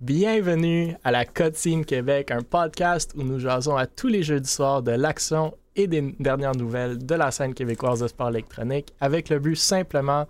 [0.00, 4.82] Bienvenue à la Team Québec, un podcast où nous jasons à tous les jeudis soirs
[4.82, 9.38] de l'action et des dernières nouvelles de la scène québécoise de sport électronique, avec le
[9.38, 10.26] but simplement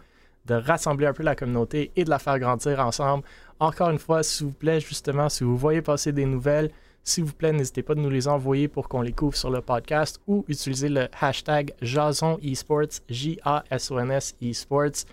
[0.46, 3.22] de rassembler un peu la communauté et de la faire grandir ensemble.
[3.60, 6.72] Encore une fois, s'il vous plaît, justement, si vous voyez passer des nouvelles,
[7.04, 9.60] s'il vous plaît, n'hésitez pas de nous les envoyer pour qu'on les couvre sur le
[9.60, 15.04] podcast ou utiliser le hashtag Jason Esports, J-A-S-O-N-S Esports.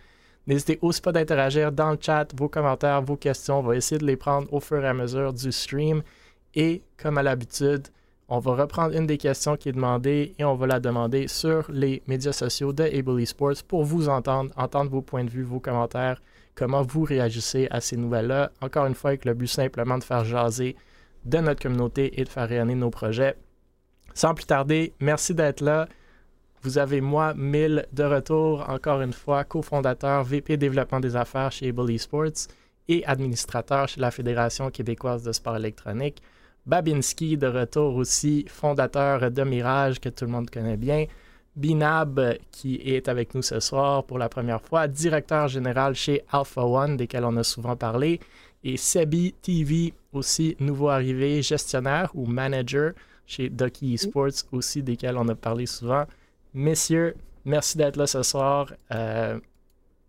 [0.47, 3.59] N'hésitez aussi pas d'interagir dans le chat, vos commentaires, vos questions.
[3.59, 6.01] On va essayer de les prendre au fur et à mesure du stream.
[6.55, 7.87] Et comme à l'habitude,
[8.29, 11.69] on va reprendre une des questions qui est demandée et on va la demander sur
[11.69, 15.59] les médias sociaux de Able Esports pour vous entendre, entendre vos points de vue, vos
[15.59, 16.21] commentaires,
[16.55, 18.51] comment vous réagissez à ces nouvelles-là.
[18.61, 20.75] Encore une fois, avec le but simplement de faire jaser
[21.25, 23.35] de notre communauté et de faire rayonner nos projets.
[24.13, 25.87] Sans plus tarder, merci d'être là.
[26.67, 31.69] Vous avez moi, Mille, de retour, encore une fois, cofondateur, VP développement des affaires chez
[31.69, 32.49] Able Esports
[32.89, 36.21] et administrateur chez la Fédération québécoise de sport électronique.
[36.65, 41.05] Babinski, de retour aussi, fondateur de Mirage, que tout le monde connaît bien.
[41.55, 46.65] Binab, qui est avec nous ce soir pour la première fois, directeur général chez Alpha
[46.65, 48.19] One, desquels on a souvent parlé.
[48.65, 52.91] Et Sebi TV, aussi nouveau arrivé, gestionnaire ou manager
[53.25, 56.03] chez Ducky Esports, aussi desquels on a parlé souvent.
[56.53, 58.73] Messieurs, merci d'être là ce soir.
[58.93, 59.39] Euh,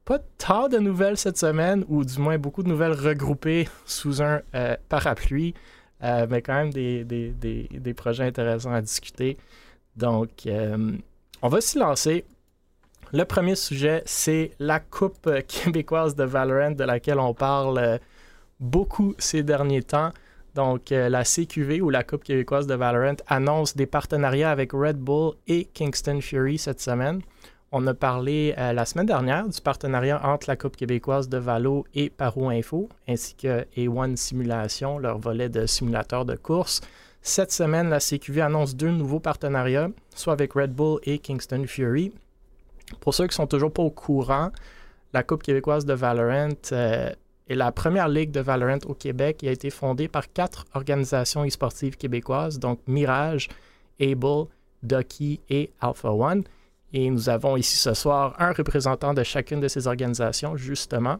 [0.05, 4.41] pas tant de nouvelles cette semaine, ou du moins beaucoup de nouvelles regroupées sous un
[4.55, 5.55] euh, parapluie,
[6.03, 9.37] euh, mais quand même des, des, projets intéressants à discuter.
[9.97, 10.49] Donc,
[11.43, 12.25] on va s'y lancer.
[13.13, 17.99] Le premier sujet, c'est la Coupe québécoise de Valorant de laquelle on parle
[18.61, 20.13] beaucoup ces derniers temps.
[20.55, 24.99] Donc, euh, la CQV ou la Coupe québécoise de Valorant annonce des partenariats avec Red
[24.99, 27.21] Bull et Kingston Fury cette semaine.
[27.71, 31.85] On a parlé euh, la semaine dernière du partenariat entre la Coupe québécoise de Valo
[31.95, 36.81] et Paro Info, ainsi que A1 Simulation, leur volet de simulateur de course.
[37.21, 42.13] Cette semaine, la CQV annonce deux nouveaux partenariats, soit avec Red Bull et Kingston Fury.
[43.01, 44.51] Pour ceux qui sont toujours pas au courant,
[45.13, 47.11] la Coupe québécoise de Valorant euh,
[47.49, 51.97] et la première ligue de Valorant au Québec a été fondée par quatre organisations e-sportives
[51.97, 53.49] québécoises, donc Mirage,
[54.01, 54.47] Able,
[54.83, 56.45] Ducky et Alpha One.
[56.93, 61.19] Et nous avons ici ce soir un représentant de chacune de ces organisations, justement.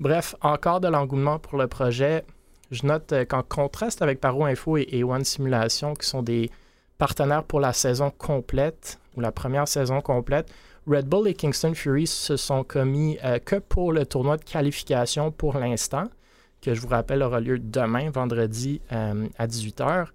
[0.00, 2.24] Bref, encore de l'engouement pour le projet.
[2.70, 6.50] Je note euh, qu'en contraste avec Paro Info et A1 Simulation, qui sont des
[6.98, 10.52] partenaires pour la saison complète, ou la première saison complète,
[10.86, 15.30] Red Bull et Kingston Fury se sont commis euh, que pour le tournoi de qualification
[15.30, 16.04] pour l'instant,
[16.62, 20.06] que je vous rappelle aura lieu demain, vendredi euh, à 18h.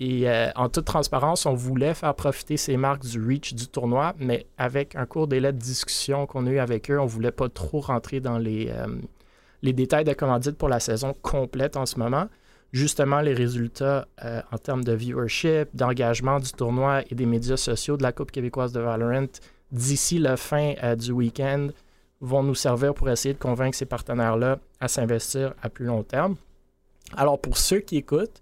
[0.00, 4.14] Et euh, en toute transparence, on voulait faire profiter ces marques du reach du tournoi,
[4.18, 7.30] mais avec un court délai de discussion qu'on a eu avec eux, on ne voulait
[7.30, 8.72] pas trop rentrer dans les,
[9.62, 12.28] les détails de commandite pour la saison complète en ce moment.
[12.72, 14.08] Justement, les résultats
[14.50, 18.72] en termes de viewership, d'engagement du tournoi et des médias sociaux de la Coupe québécoise
[18.72, 19.28] de Valorant
[19.72, 21.68] d'ici la fin euh, du week-end
[22.20, 26.36] vont nous servir pour essayer de convaincre ces partenaires-là à s'investir à plus long terme.
[27.16, 28.40] Alors, pour ceux qui écoutent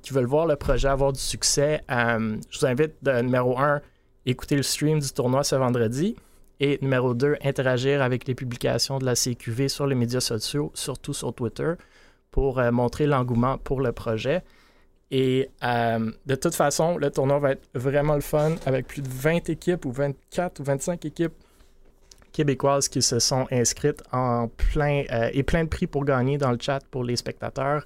[0.00, 3.80] qui veulent voir le projet avoir du succès, euh, je vous invite, de, numéro 1,
[4.24, 6.16] écouter le stream du tournoi ce vendredi.
[6.60, 11.12] Et numéro 2, interagir avec les publications de la CQV sur les médias sociaux, surtout
[11.12, 11.72] sur Twitter,
[12.30, 14.42] pour euh, montrer l'engouement pour le projet.
[15.14, 19.08] Et euh, de toute façon, le tournoi va être vraiment le fun avec plus de
[19.08, 21.34] 20 équipes ou 24 ou 25 équipes
[22.32, 26.50] québécoises qui se sont inscrites en plein euh, et plein de prix pour gagner dans
[26.50, 27.84] le chat pour les spectateurs.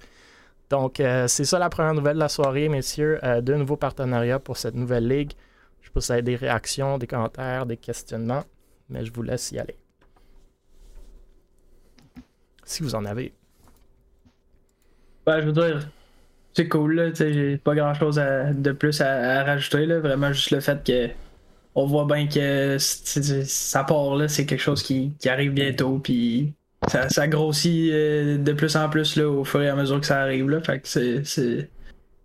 [0.70, 3.18] Donc, euh, c'est ça la première nouvelle de la soirée, messieurs.
[3.42, 5.32] deux nouveaux partenariats pour cette nouvelle ligue.
[5.80, 8.44] Je vous avez des réactions, des commentaires, des questionnements,
[8.88, 9.76] mais je vous laisse y aller.
[12.64, 13.34] Si vous en avez.
[15.24, 15.88] Ben, je veux dire,
[16.56, 17.10] c'est cool, là.
[17.12, 20.00] J'ai pas grand chose de plus à, rajouter, là.
[20.00, 21.10] Vraiment, juste le fait que
[21.74, 24.26] on voit bien que ça part, là.
[24.26, 26.54] C'est quelque chose qui, arrive bientôt, puis
[26.88, 30.22] ça, grossit euh, de plus en plus, là, au fur et à mesure que ça
[30.22, 30.60] arrive, là.
[30.62, 31.68] Fait que c'est.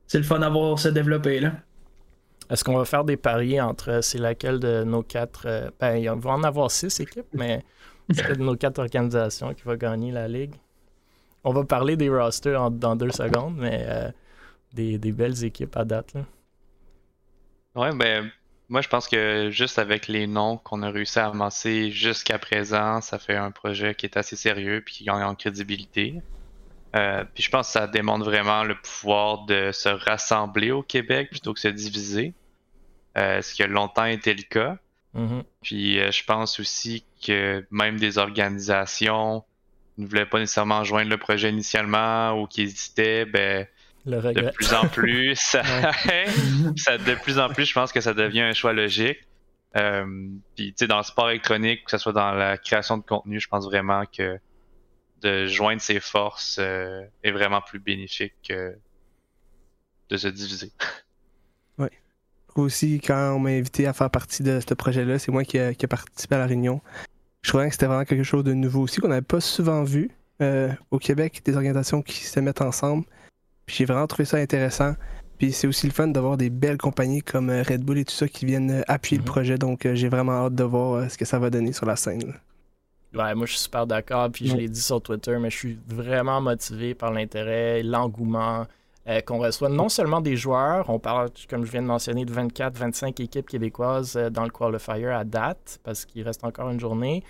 [0.08, 1.54] C'est le fun d'avoir se développer, là.
[2.50, 5.44] Est-ce qu'on va faire des paris entre c'est laquelle de nos quatre.
[5.46, 7.64] Euh, ben, il va en avoir six équipes, mais
[8.14, 10.56] c'est de nos quatre organisations qui va gagner la ligue?
[11.44, 14.12] On va parler des rosters dans deux secondes, mais euh,
[14.74, 16.14] des, belles équipes à date.
[16.14, 16.22] Là.
[17.76, 18.30] Ouais, ben,
[18.70, 23.02] moi je pense que juste avec les noms qu'on a réussi à amasser jusqu'à présent,
[23.02, 26.22] ça fait un projet qui est assez sérieux puis qui gagne en crédibilité.
[26.96, 31.30] Euh, puis je pense que ça démontre vraiment le pouvoir de se rassembler au Québec
[31.30, 32.34] plutôt que se diviser.
[33.18, 34.78] Euh, ce qui a longtemps été le cas.
[35.16, 35.44] Mm-hmm.
[35.62, 39.44] Puis euh, je pense aussi que même des organisations
[40.02, 43.68] ne voulaient pas nécessairement joindre le projet initialement ou qui hésitaient, ben,
[44.06, 45.62] de plus en plus, ça,
[46.98, 49.20] de plus en plus, je pense que ça devient un choix logique.
[49.78, 50.06] Euh,
[50.56, 53.40] puis, tu sais, dans le sport électronique, que ce soit dans la création de contenu,
[53.40, 54.40] je pense vraiment que
[55.22, 58.76] de joindre ses forces euh, est vraiment plus bénéfique que
[60.10, 60.72] de se diviser.
[61.78, 61.88] Oui.
[62.56, 65.74] Aussi, quand on m'a invité à faire partie de ce projet-là, c'est moi qui ai
[65.88, 66.82] participé à la réunion.
[67.42, 70.12] Je trouvais que c'était vraiment quelque chose de nouveau aussi qu'on n'avait pas souvent vu
[70.42, 73.06] euh, au Québec, des organisations qui se mettent ensemble.
[73.68, 74.94] J'ai vraiment trouvé ça intéressant.
[75.38, 78.14] Puis c'est aussi le fun d'avoir des belles compagnies comme euh, Red Bull et tout
[78.14, 79.30] ça qui viennent euh, appuyer le mhm.
[79.30, 79.58] projet.
[79.58, 82.36] Donc j'ai vraiment hâte de voir ce que ça va donner sur la scène.
[83.14, 84.30] Ouais, moi je suis super d'accord.
[84.32, 88.68] Puis je l'ai dit sur Twitter, mais je suis vraiment motivé par l'intérêt, l'engouement
[89.26, 89.70] qu'on reçoit.
[89.70, 94.16] Non seulement des joueurs, on parle, comme je viens de mentionner, de 24-25 équipes québécoises
[94.32, 97.24] dans le qualifier à date, parce qu'il reste encore une journée.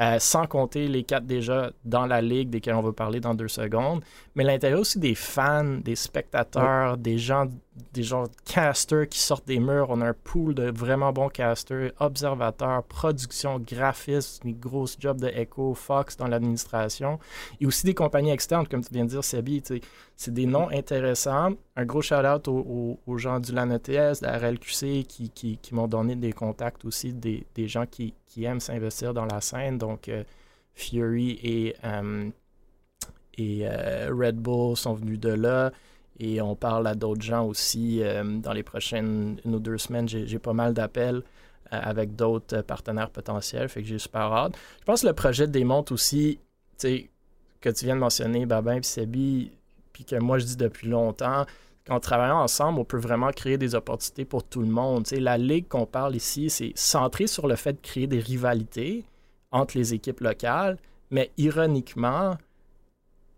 [0.00, 3.48] Euh, sans compter les quatre déjà dans la ligue desquels on va parler dans deux
[3.48, 4.02] secondes.
[4.34, 7.46] Mais l'intérêt aussi des fans, des spectateurs, des gens,
[7.94, 9.88] des gens casters qui sortent des murs.
[9.90, 15.28] On a un pool de vraiment bons casters, observateurs, production, graphistes, des grosses jobs de
[15.28, 17.18] Echo, Fox dans l'administration.
[17.60, 19.62] Et aussi des compagnies externes, comme tu viens de dire, Sebi.
[20.16, 21.52] C'est des noms intéressants.
[21.76, 26.32] Un gros shout-out aux, gens du LANETS, de la RLQC, qui, qui, m'ont donné des
[26.32, 29.78] contacts aussi, des, des gens qui, qui aiment s'investir dans la scène.
[29.78, 30.24] Donc, euh,
[30.74, 32.30] Fury et, euh,
[33.36, 35.72] et euh, Red Bull sont venus de là.
[36.18, 38.02] Et on parle à d'autres gens aussi.
[38.24, 41.22] dans les prochaines une ou deux semaines, j'ai pas mal d'appels
[41.70, 43.68] avec d'autres partenaires potentiels.
[43.68, 44.54] Fait que j'ai super hâte.
[44.80, 46.38] Je pense que le projet démontre aussi,
[46.78, 47.10] tu sais,
[47.60, 49.52] que tu viens de mentionner, Babin et Sebi,
[49.92, 51.46] puis que moi je dis depuis longtemps,
[51.86, 55.06] qu'en travaillant ensemble, on peut vraiment créer des opportunités pour tout le monde.
[55.10, 59.04] la ligue qu'on parle ici, c'est centré sur le fait de créer des rivalités
[59.50, 60.78] entre les équipes locales,
[61.10, 62.36] mais ironiquement,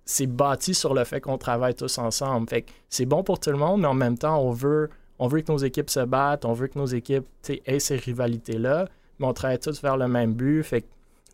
[0.04, 2.48] c'est bâti sur le fait qu'on travaille tous ensemble.
[2.48, 5.40] Fait c'est bon pour tout le monde, mais en même temps, on veut, on veut
[5.40, 7.26] que nos équipes se battent, on veut que nos équipes
[7.66, 8.86] aient ces rivalités-là,
[9.18, 10.62] mais on travaille tous vers le même but.
[10.62, 10.84] Fait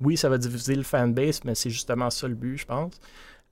[0.01, 2.95] oui, ça va diviser le fanbase, mais c'est justement ça le but, je pense.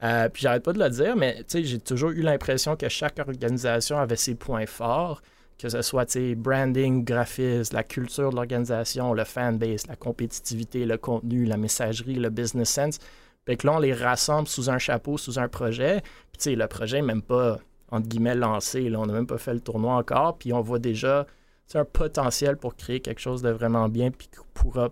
[0.03, 3.99] Euh, puis j'arrête pas de le dire, mais j'ai toujours eu l'impression que chaque organisation
[3.99, 5.21] avait ses points forts,
[5.59, 11.45] que ce soit branding, graphisme, la culture de l'organisation, le fanbase, la compétitivité, le contenu,
[11.45, 12.99] la messagerie, le business sense.
[13.49, 16.03] Fait que là, on les rassemble sous un chapeau, sous un projet.
[16.39, 17.57] Puis le projet n'est même pas,
[17.91, 18.91] entre guillemets, lancé.
[18.91, 19.01] Là.
[19.01, 20.37] On n'a même pas fait le tournoi encore.
[20.37, 21.27] Puis on voit déjà
[21.73, 24.91] un potentiel pour créer quelque chose de vraiment bien, puis qui pourra,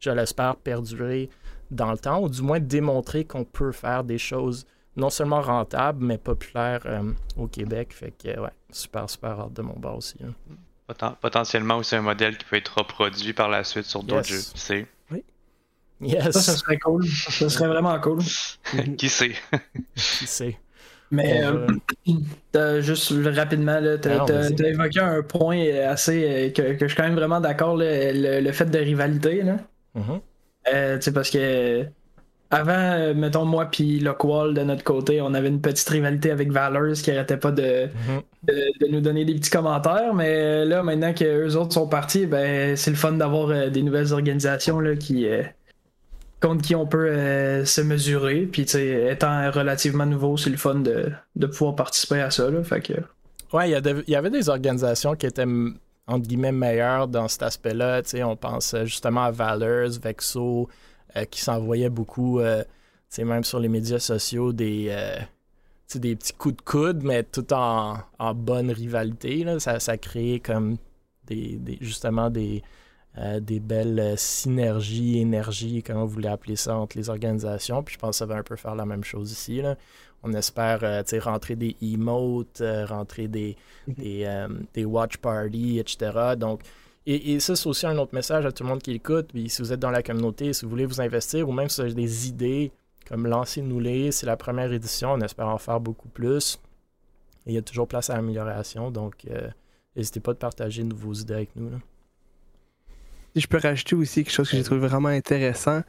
[0.00, 1.28] je l'espère, perdurer
[1.70, 4.64] dans le temps, ou du moins démontrer qu'on peut faire des choses
[4.96, 7.92] non seulement rentables, mais populaires euh, au Québec.
[7.92, 10.16] Fait que, ouais, super, super hâte de mon bord aussi.
[10.24, 11.14] Hein.
[11.20, 14.58] potentiellement aussi un modèle qui peut être reproduit par la suite sur d'autres jeux, tu
[14.58, 14.78] sais.
[14.78, 14.86] Oui.
[16.00, 16.30] Yes.
[16.30, 17.06] Ça, ça serait cool.
[17.06, 18.20] Ça serait vraiment cool.
[18.96, 19.32] qui sait?
[19.94, 20.56] qui sait?
[21.10, 21.42] Mais
[22.54, 25.58] euh, juste rapidement, tu as, évoqué un point
[25.88, 29.42] assez euh, que, que, je suis quand même vraiment d'accord, le, fait de rivalité.
[29.42, 29.56] Là.
[29.96, 30.20] Mm-hmm.
[30.74, 31.86] Euh, parce que
[32.50, 36.50] avant, euh, mettons moi puis Lockwall de notre côté, on avait une petite rivalité avec
[36.50, 38.22] Valors qui arrêtait pas de, mhm.
[38.44, 40.14] de, nous donner des petits commentaires.
[40.14, 43.82] Mais là, maintenant que eux autres sont partis, ben c'est le fun d'avoir euh, des
[43.82, 45.26] nouvelles organisations là, qui
[46.40, 48.42] contre qui on peut se mesurer.
[48.42, 51.12] Puis étant relativement nouveau, c'est le fun de,
[51.46, 52.50] pouvoir participer à ça.
[52.50, 52.92] Là, fait que...
[53.52, 55.46] Ouais, il y, avait des organisations qui étaient
[56.08, 58.02] entre guillemets meilleur dans cet aspect-là.
[58.24, 60.68] On pense euh, justement à Valors, Vexo,
[61.16, 62.64] euh, qui s'envoyaient beaucoup, euh,
[63.18, 64.94] même sur les médias sociaux, des,
[65.94, 67.98] des petits coups de coude, mais tout en,
[68.34, 69.44] bonne rivalité.
[69.44, 69.60] Là.
[69.60, 70.78] Ça, ça créait comme
[71.26, 72.62] des, justement des,
[73.40, 77.82] des belles synergies, énergies, comment vous voulez appeler ça, entre les organisations.
[77.82, 79.60] Puis je pense que ça va un peu faire la même chose ici.
[79.60, 79.76] Là
[80.22, 83.56] on espère euh, rentrer des emotes, euh, rentrer des,
[83.86, 83.94] mhm.
[84.00, 86.34] euh, des, watch parties, etc.
[86.36, 86.62] Donc,
[87.06, 89.28] et, ça, c'est aussi un autre message à tout le monde qui écoute.
[89.32, 91.80] Puis si vous êtes dans la communauté, si vous voulez vous investir ou même si
[91.80, 92.70] vous avez des idées,
[93.08, 94.12] comme lancez-nous-les.
[94.12, 95.12] C'est la première édition.
[95.12, 96.60] On espère en faire beaucoup plus.
[97.46, 98.90] Et il y a toujours place à amélioration.
[98.90, 99.26] Donc,
[99.96, 101.70] n'hésitez pas de partager de vos idées avec nous.
[103.38, 105.82] Si je peux rajouter aussi quelque chose que j'ai trouvé vraiment intéressant,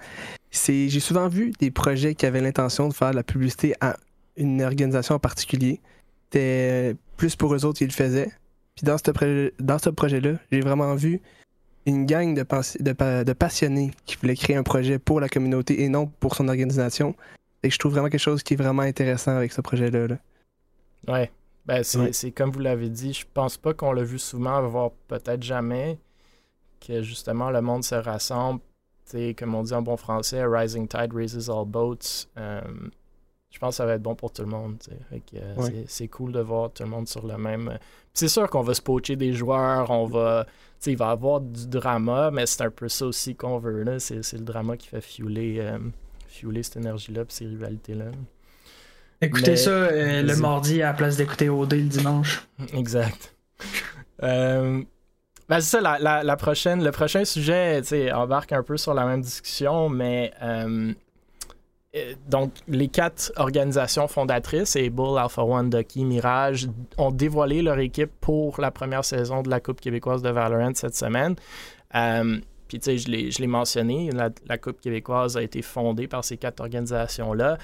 [0.51, 3.97] c'est j'ai souvent vu des projets qui avaient l'intention de faire de la publicité à
[4.37, 5.81] une organisation en particulier.
[6.25, 8.29] C'était plus pour eux autres qu'ils le faisaient.
[8.75, 11.21] Puis dans ce, dans ce projet-là, j'ai vraiment vu
[11.87, 12.45] une gang de,
[12.81, 16.49] de, de, passionnés qui voulaient créer un projet pour la communauté et non pour son
[16.49, 17.15] organisation.
[17.63, 20.05] Et je trouve vraiment quelque chose qui est vraiment intéressant avec ce projet-là.
[20.05, 20.17] Là.
[21.07, 21.31] Ouais.
[21.65, 25.41] Ben, c'est comme vous l'avez dit, je pense pas qu'on l'a vu souvent, voire peut-être
[25.41, 25.97] jamais,
[26.79, 28.61] que justement le monde se rassemble
[29.37, 32.27] comme on dit en bon français, Rising Tide raises all boats.
[32.37, 32.61] Euh,
[33.49, 34.77] je pense que ça va être bon pour tout le monde.
[35.11, 37.79] Euh, c'est cool de voir tout le monde sur le même.
[38.13, 40.45] C'est sûr qu'on va se pocher des joueurs, on va.
[40.85, 43.97] il va y avoir du drama, mais c'est un peu ça aussi qu'on veut.
[43.99, 45.67] C'est le drama qui fait fueler,
[46.61, 48.11] cette énergie-là et ces rivalités-là.
[49.21, 52.47] Écoutez ça le mardi à la place d'écouter OD le dimanche.
[52.73, 53.35] Exact.
[54.21, 54.83] euh,
[55.49, 57.81] ben, c'est ça, la, la, prochaine, le prochain sujet
[58.13, 60.93] embarque un peu sur la même discussion, mais euh,
[61.95, 68.11] euh, donc les quatre organisations fondatrices, Able, Alpha One, Ducky, Mirage, ont dévoilé leur équipe
[68.21, 71.35] pour la première saison de la Coupe québécoise de Valorant cette semaine.
[71.95, 72.37] Euh,
[72.67, 76.59] puis, tu sais, je l'ai mentionné, la, Coupe québécoise a été fondée par ces quatre
[76.59, 77.57] organisations-là.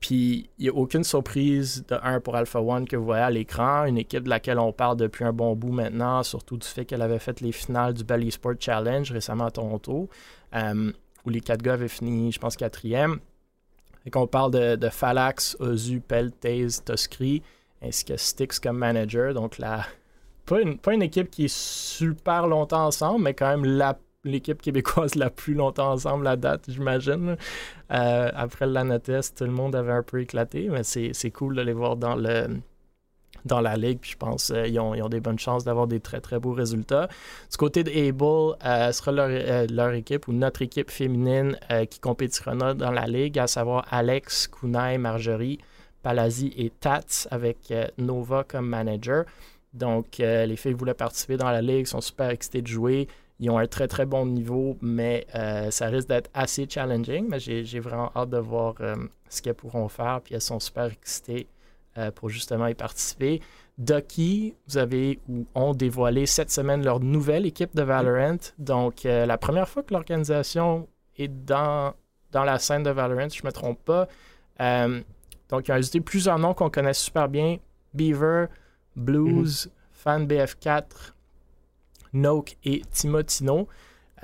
[0.00, 3.30] Puis il n'y a aucune surprise de un pour Alpha One que vous voyez à
[3.30, 6.84] l'écran, une équipe de laquelle on parle depuis un bon bout maintenant, surtout du fait
[6.84, 10.08] qu'elle avait fait les finales du Bally Sport Challenge récemment à Toronto,
[10.54, 10.92] euh,
[11.24, 13.18] où les quatre gars avaient fini, je pense, quatrième.
[14.06, 17.42] Et qu'on parle de, de Phalax, Ozu, Peltaze, Toskri,
[17.82, 19.34] ainsi que Styx comme manager.
[19.34, 19.84] Donc la,
[20.46, 24.60] pas, une, pas une équipe qui est super longtemps ensemble, mais quand même la l'équipe
[24.60, 27.36] québécoise la plus longtemps ensemble la date, j'imagine.
[27.92, 31.72] Euh, après Lanatest, tout le monde avait un peu éclaté, mais c'est cool de les
[31.72, 32.48] voir dans le
[33.44, 35.86] dans la ligue, puis je pense qu'ils euh, ont, ils ont, des bonnes chances d'avoir
[35.86, 37.08] des très très beaux résultats.
[37.50, 39.28] Du côté de Able, euh, sera leur,
[39.70, 41.56] leur, équipe ou notre équipe féminine
[41.88, 45.58] qui compétira dans la ligue, à savoir Alex, Kunai, Marjorie,
[46.02, 49.24] Palazzi et Tats avec Nova comme manager.
[49.72, 53.08] Donc les filles voulaient participer dans la ligue, sont super excitées de jouer.
[53.40, 57.28] Ils ont un très très bon niveau, mais euh, ça risque d'être assez challenging.
[57.28, 58.96] Mais j'ai vraiment hâte de voir euh,
[59.28, 60.20] ce qu'elles pourront faire.
[60.24, 61.46] Puis elles sont super excitées
[61.98, 63.40] euh, pour justement y participer.
[63.78, 68.38] Ducky, vous avez ou ont dévoilé cette semaine leur nouvelle équipe de Valorant.
[68.58, 71.94] Donc la première fois que l'organisation est dans,
[72.32, 74.08] dans la scène de Valorant, si je ne me trompe pas.
[75.48, 77.58] donc ils ont ajouté plusieurs noms qu'on connaît super bien.
[77.94, 78.46] Beaver,
[78.96, 81.12] Blues, Fan BF4,
[82.12, 83.68] Noke et Timotino.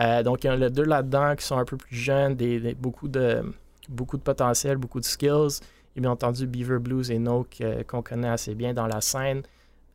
[0.00, 2.37] Euh, donc, il y en a deux là-dedans qui sont un peu plus jeunes,
[2.79, 3.43] beaucoup, de,
[3.88, 5.61] beaucoup potentiel, beaucoup de skills.
[5.97, 9.43] Et bien entendu, Beaver Blues et Noke euh, qu'on connaît assez bien dans la scène.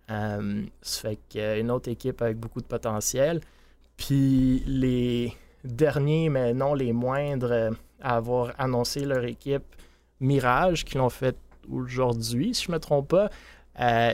[0.10, 3.42] Euh, ça fait qu'une autre équipe avec beaucoup de potentiel.
[3.98, 5.34] Puis les
[5.66, 9.64] derniers, mais non les moindres, à avoir annoncé leur équipe
[10.22, 11.36] Mirage, qui l'ont fait
[11.70, 13.30] aujourd'hui, si je ne me trompe pas.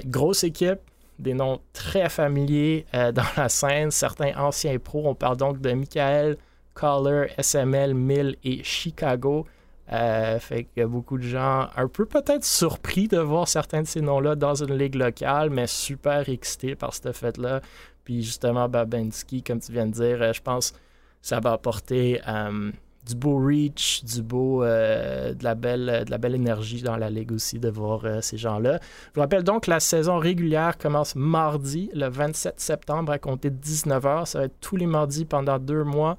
[0.06, 0.80] grosse équipe,
[1.20, 5.04] des noms très familiers euh, dans la scène, certains anciens pros.
[5.06, 6.38] On parle donc de Michael,
[6.80, 9.46] Caller, SML, Mill et Chicago.
[9.92, 13.84] Euh, fait qu'il y a beaucoup de gens un peu peut-être surpris de voir certains
[13.84, 17.62] de ces noms-là dans une ligue locale, mais super excités par ce fait-là.
[18.04, 20.78] Puis justement, Babensky, comme tu viens de dire, euh, je pense que
[21.22, 22.22] ça va apporter
[23.06, 27.10] du beau reach, du beau, euh, de, la belle, de la belle énergie dans la
[27.10, 28.80] ligue aussi de voir euh, ces gens-là.
[28.82, 33.52] Je vous rappelle donc que la saison régulière commence mardi, le 27 septembre, à compter
[33.52, 34.26] de 19h.
[34.26, 36.16] Ça va être tous les mardis pendant deux mois.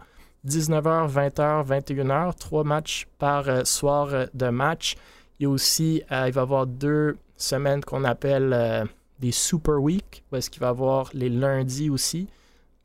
[0.47, 4.95] 19h, 20h, 21h, trois matchs par euh, soir de match.
[5.41, 8.89] Il y a aussi, il va y avoir deux semaines qu'on appelle
[9.19, 12.27] des Super Week, où est-ce qu'il va y avoir les lundis aussi.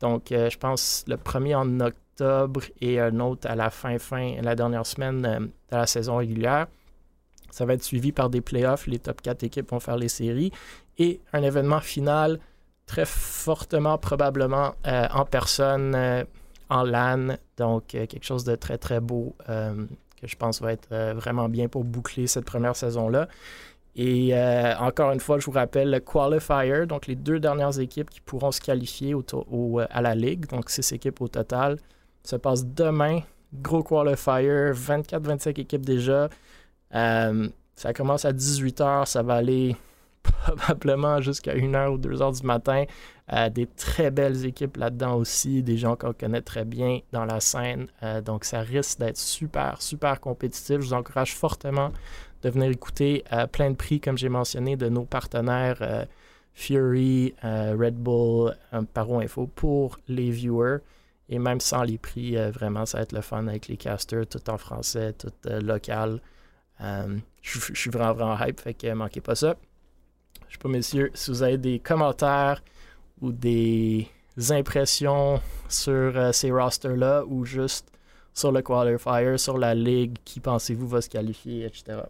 [0.00, 2.01] Donc, je pense le premier en octobre
[2.80, 6.66] et un autre à la fin, fin, la dernière semaine euh, de la saison régulière.
[7.50, 8.86] Ça va être suivi par des playoffs.
[8.86, 10.52] Les top 4 équipes vont faire les séries.
[10.98, 12.38] Et un événement final
[12.86, 16.24] très fortement, probablement euh, en personne, euh,
[16.70, 17.36] en LAN.
[17.56, 21.84] Donc, quelque chose de très, très beau que je pense va être vraiment bien pour
[21.84, 23.28] boucler cette première saison-là.
[23.94, 24.32] Et
[24.80, 28.50] encore une fois, je vous rappelle le qualifier, donc les deux dernières équipes qui pourront
[28.50, 31.76] se qualifier au, à la Ligue, donc six équipes au total,
[32.22, 33.20] se passe demain.
[33.54, 36.28] Gros qualifier, 24-25 équipes déjà.
[36.94, 39.76] Euh, ça commence à 18h, ça va aller
[40.22, 42.84] probablement jusqu'à 1h ou 2h du matin.
[43.32, 47.40] Euh, des très belles équipes là-dedans aussi, des gens qu'on connaît très bien dans la
[47.40, 47.88] scène.
[48.02, 50.80] Euh, donc ça risque d'être super, super compétitif.
[50.80, 51.92] Je vous encourage fortement
[52.42, 56.06] de venir écouter plein de prix, comme j'ai mentionné, de nos partenaires
[56.54, 58.56] Fury, Red Bull,
[58.92, 60.78] Paro Info pour les viewers.
[61.28, 64.26] Et même sans les prix, euh, vraiment, ça va être le fun avec les casters,
[64.26, 66.20] tout en français, tout euh, local.
[66.80, 69.56] Euh, je suis vraiment, vraiment hype, fait que manquez pas ça.
[70.48, 72.62] Je sais pas, messieurs, si vous avez des commentaires
[73.20, 74.08] ou des
[74.50, 77.88] impressions sur ces rosters-là ou juste
[78.34, 82.00] sur le qualifier, sur la ligue, qui pensez-vous va se qualifier, etc.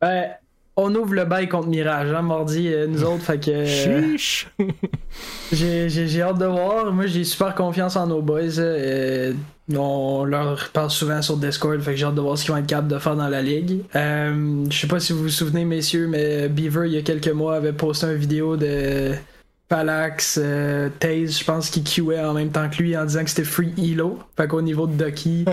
[0.00, 0.34] Ben,
[0.80, 3.22] on ouvre le bail contre Mirage, hein, mardi, euh, nous autres.
[3.22, 3.50] Fait que.
[3.50, 4.48] euh, Chiche!
[5.52, 6.92] j'ai, j'ai- j'ai hâte de voir.
[6.92, 8.58] Moi, j'ai super confiance en nos boys.
[8.58, 9.32] euh,
[9.76, 11.80] on leur parle souvent sur Discord.
[11.80, 13.42] Fait que j'ai hâte de voir ce qu'ils vont être capables de faire dans la
[13.42, 13.82] ligue.
[13.94, 17.28] Euh, je sais pas si vous vous souvenez, messieurs, mais Beaver, il y a quelques
[17.28, 19.12] mois, avait posté une vidéo de.
[19.70, 23.30] Palax, euh, Taze, je pense, qui queuait en même temps que lui en disant que
[23.30, 24.18] c'était free Elo.
[24.36, 25.44] Fait qu'au niveau de Ducky,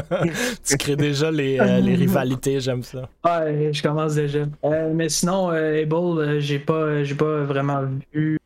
[0.64, 3.08] tu crées déjà les, euh, les rivalités, j'aime ça.
[3.24, 4.44] Ouais, je commence déjà.
[4.64, 7.82] Euh, mais sinon, Able, j'ai pas, j'ai pas vraiment
[8.14, 8.38] vu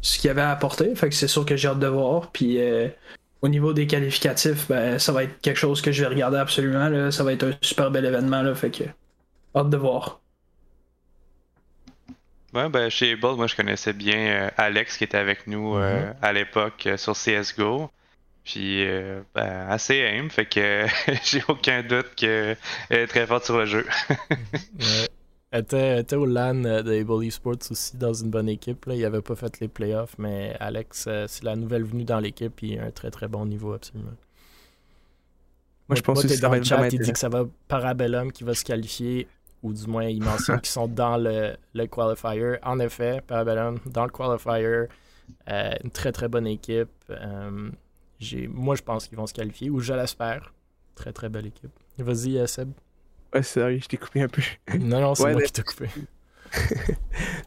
[0.00, 0.94] ce qu'il y avait à apporter.
[0.94, 2.30] Fait que c'est sûr que j'ai hâte de voir.
[2.32, 2.58] Puis
[3.42, 6.88] au niveau des qualificatifs, ben, ça va être quelque chose que je vais regarder absolument.
[6.88, 7.10] Là.
[7.10, 8.40] Ça va être un super bel événement.
[8.40, 8.84] Là, fait que
[9.54, 10.22] hâte de voir.
[12.54, 16.12] Ouais, ben chez Able, moi je connaissais bien euh, Alex qui était avec nous euh,
[16.22, 17.90] à l'époque euh, sur CSGO.
[18.44, 20.86] Puis euh, ben, assez aim, fait que
[21.24, 22.56] j'ai aucun doute qu'elle
[22.90, 23.86] est très forte sur le jeu.
[24.28, 25.06] Ouais.
[25.52, 28.84] Elle était, elle était au LAN euh, de Able Esports aussi dans une bonne équipe.
[28.86, 28.94] Là.
[28.94, 32.60] Il avait pas fait les playoffs, mais Alex, euh, c'est la nouvelle venue dans l'équipe.
[32.62, 34.10] Il a un très très bon niveau, absolument.
[35.88, 38.32] Moi, je pense t'es que ça dans le chat, il dit que ça va Parabellum
[38.32, 39.28] qui va se qualifier,
[39.66, 42.58] ou du moins, il mentionne qu'ils sont dans le, le qualifier.
[42.62, 44.88] En effet, Parabellum dans le qualifier.
[45.50, 46.88] Euh, une très très bonne équipe.
[47.10, 47.70] Euh,
[48.48, 50.52] moi, je pense qu'ils vont se qualifier, ou je l'espère.
[50.94, 51.70] Très très belle équipe.
[51.98, 52.70] Vas-y, euh, Seb.
[53.34, 54.42] Ouais, sérieux, je t'ai coupé un peu.
[54.78, 55.88] Non, non, c'est Ouais, moi mais- qui t'ai coupé.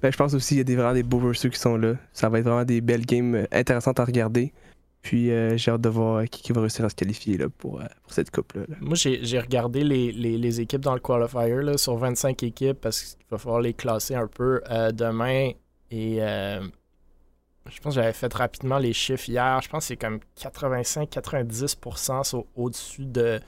[0.01, 1.93] Ben, je pense aussi qu'il y a des, vraiment des beaux versus qui sont là.
[2.13, 4.53] Ça va être vraiment des belles games intéressantes à regarder.
[5.01, 7.79] Puis euh, j'ai hâte de voir qui, qui va réussir à se qualifier là, pour,
[7.81, 8.63] euh, pour cette coupe-là.
[8.67, 8.75] là.
[8.81, 13.25] Moi, j'ai regardé les, les- équipes dans le qualifier là, sur 25 équipes parce qu'il
[13.31, 15.51] va falloir les classer un peu euh, demain.
[15.89, 19.59] Et je pense que j'avais fait rapidement les chiffres hier.
[19.63, 23.39] Je pense que c'est comme 85-90% sont au-dessus de-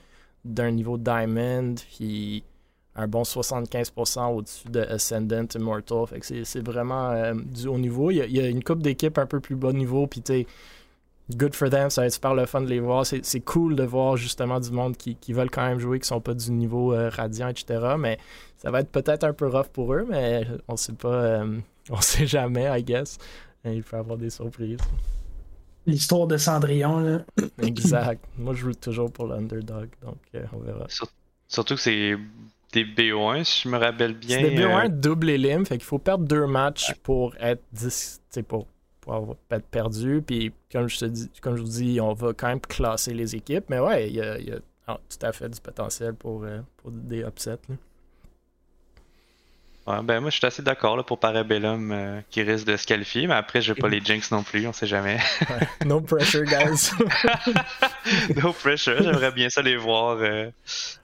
[0.44, 1.74] d'un niveau Diamond.
[1.96, 2.44] Puis
[2.94, 6.06] un bon 75% au-dessus de Ascendant Immortal.
[6.06, 8.10] Fait que c'est- vraiment du haut niveau.
[8.10, 10.06] Il y a, une coupe d'équipes un peu plus bas niveau.
[10.06, 10.46] Puis tu
[11.36, 13.04] good for them, ça va être super le fun de les voir.
[13.06, 16.20] C'est cool de voir justement du monde qui, qui veulent quand même jouer, qui sont
[16.20, 17.94] pas du niveau euh, radiant, etc.
[17.98, 18.18] Mais
[18.58, 21.58] ça va être peut-être un peu rough pour eux, mais on sait pas, euh,
[21.90, 23.18] on sait jamais, I guess.
[23.64, 24.78] Et Il peut y avoir des surprises.
[25.86, 27.18] L'histoire de Cendrillon, là.
[27.62, 28.24] Exact.
[28.38, 30.86] Moi, je joue toujours pour l'underdog, donc euh, on verra.
[30.88, 31.08] Sur-
[31.48, 32.16] Surtout que c'est
[32.72, 34.38] des BO1, si je me rappelle bien.
[34.38, 38.20] C'est des BO1 euh, double élim, fait qu'il faut perdre deux matchs pour être 10,
[38.30, 38.66] tu sais, pour,
[39.02, 40.22] pour avoir- pas être perdu.
[40.26, 43.36] Puis comme je te dis, comme je vous dis, on va quand même classer les
[43.36, 43.64] équipes.
[43.68, 46.44] Mais ouais, il y a, il y a, ah, tout à fait du potentiel pour,
[46.44, 47.58] euh, pour des upsets.
[47.68, 47.74] là.
[49.86, 52.86] ouais, ben moi je suis assez d'accord là, pour Parabellum euh, qui risque de se
[52.86, 55.18] qualifier, mais après je veux pas les jinx non plus, on sait jamais.
[55.84, 56.90] No pressure, guys.
[58.42, 60.50] no pressure, j'aimerais bien ça les voir, euh,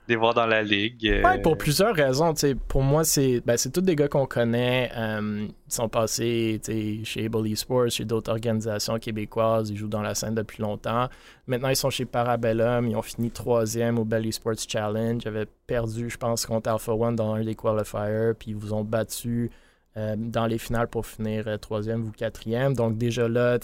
[0.09, 1.07] les voir dans la ligue.
[1.07, 2.33] euh, Ouais, pour plusieurs raisons.
[2.67, 4.91] Pour moi, c'est ben, tous des gars qu'on connaît.
[4.97, 6.59] euh, ils sont passés
[7.03, 9.69] chez Able Esports, chez d'autres organisations québécoises.
[9.69, 11.07] Ils jouent dans la scène depuis longtemps.
[11.47, 12.87] Maintenant, ils sont chez Parabellum.
[12.87, 15.21] Ils ont fini troisième au Bell Esports Challenge.
[15.23, 18.33] Ils avaient perdu, je pense, contre Alpha One dans un des qualifiers.
[18.37, 19.51] Puis ils vous ont battu
[19.97, 22.73] euh, dans les finales pour finir troisième ou quatrième.
[22.73, 23.57] Donc déjà là,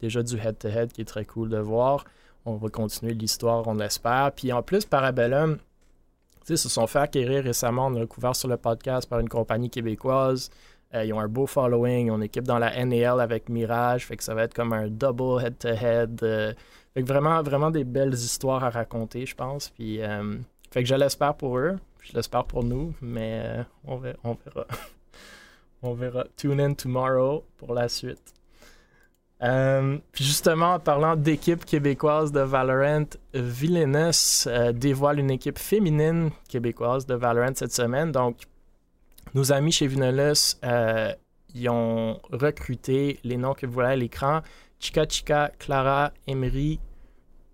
[0.00, 2.04] déjà du head-to-head qui est très cool de voir.
[2.46, 4.32] On va continuer l'histoire, on l'espère.
[4.34, 5.58] Puis en plus, Parabellum,
[6.56, 9.70] sais, se sont fait acquérir récemment, on a couvert sur le podcast par une compagnie
[9.70, 10.50] québécoise.
[10.94, 14.16] Euh, ils ont un beau following, ils une équipe dans la NAL avec Mirage, fait
[14.16, 16.20] que ça va être comme un double head-to-head.
[16.22, 16.54] euh,
[16.94, 19.68] fait que vraiment, vraiment des belles histoires à raconter, je pense.
[19.68, 20.38] Puis, euh,
[20.70, 24.66] fait que je l'espère pour eux, je l'espère pour nous, mais on, on verra.
[25.82, 26.24] on verra.
[26.36, 28.37] Tune in tomorrow pour la suite.
[29.42, 36.30] Euh, puis justement, en parlant d'équipe québécoise de Valorant, Villainous euh, dévoile une équipe féminine
[36.48, 38.10] québécoise de Valorant cette semaine.
[38.10, 38.36] Donc,
[39.34, 41.12] nos amis chez Villainous, euh,
[41.54, 44.40] ils ont recruté les noms que vous voyez à l'écran
[44.80, 46.80] Chica Chica, Clara, Emery,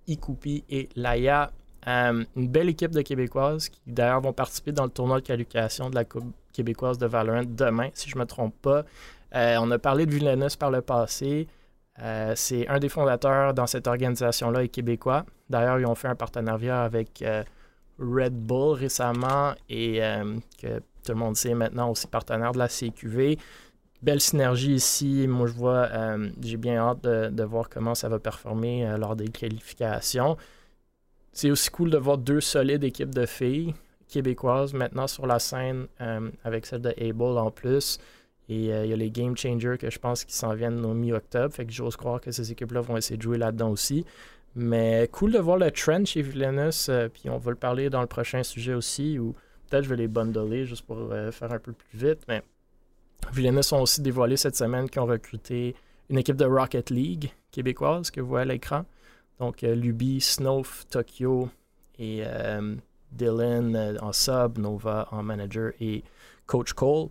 [0.08, 1.52] Ikupi et Laia.
[1.86, 5.90] Euh, une belle équipe de Québécoises qui d'ailleurs vont participer dans le tournoi de qualification
[5.90, 8.84] de la Coupe québécoise de Valorant demain, si je ne me trompe pas.
[9.34, 11.48] On a parlé de Villainous par le passé.
[12.02, 15.24] Euh, c'est un des fondateurs dans cette organisation-là est québécois.
[15.48, 17.44] D'ailleurs, ils ont fait un partenariat avec euh,
[17.98, 22.68] Red Bull récemment et euh, que tout le monde sait maintenant aussi partenaire de la
[22.68, 23.38] CQV.
[24.02, 25.26] Belle synergie ici.
[25.28, 25.88] Moi, je vois,
[26.42, 30.36] j'ai bien hâte de, de voir comment ça va performer lors des qualifications.
[31.32, 33.74] C'est aussi cool de voir deux solides équipes de filles
[34.08, 35.86] québécoises maintenant sur la scène
[36.44, 37.98] avec celle de Able en plus.
[38.48, 40.92] Et euh, il y a les Game Changers que je pense qui s'en viennent au
[40.92, 41.54] mi-octobre.
[41.54, 44.04] Fait que j'ose croire que ces équipes-là vont essayer de jouer là-dedans aussi.
[44.54, 46.88] Mais cool de voir le trend chez Villainous.
[46.88, 49.18] euh, puis on va le parler dans le prochain sujet aussi.
[49.18, 49.34] Ou
[49.68, 52.20] peut-être je vais les bundler juste pour euh, faire un peu plus vite.
[52.28, 52.42] Mais
[53.32, 55.74] Villeneuve ont aussi dévoilé cette semaine qu'ils ont recruté
[56.10, 58.84] une équipe de Rocket League québécoise que vous voyez à l'écran.
[59.40, 61.48] Donc, Luby, Snowf, Tokyo
[61.98, 62.22] et
[63.10, 66.04] Dylan en sub, Nova en manager et
[66.46, 67.08] Coach Cole.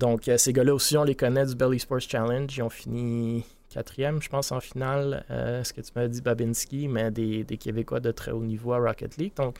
[0.00, 2.50] Donc, euh, ces gars-là aussi, on les connaît du Belly Sports Challenge.
[2.56, 5.26] Ils ont fini quatrième, je pense, en finale.
[5.30, 8.78] Euh, ce que tu m'as dit, Babinski, mais des, Québécois de très haut niveau à
[8.78, 9.34] Rocket League.
[9.36, 9.56] Donc,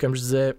[0.00, 0.56] comme je disais,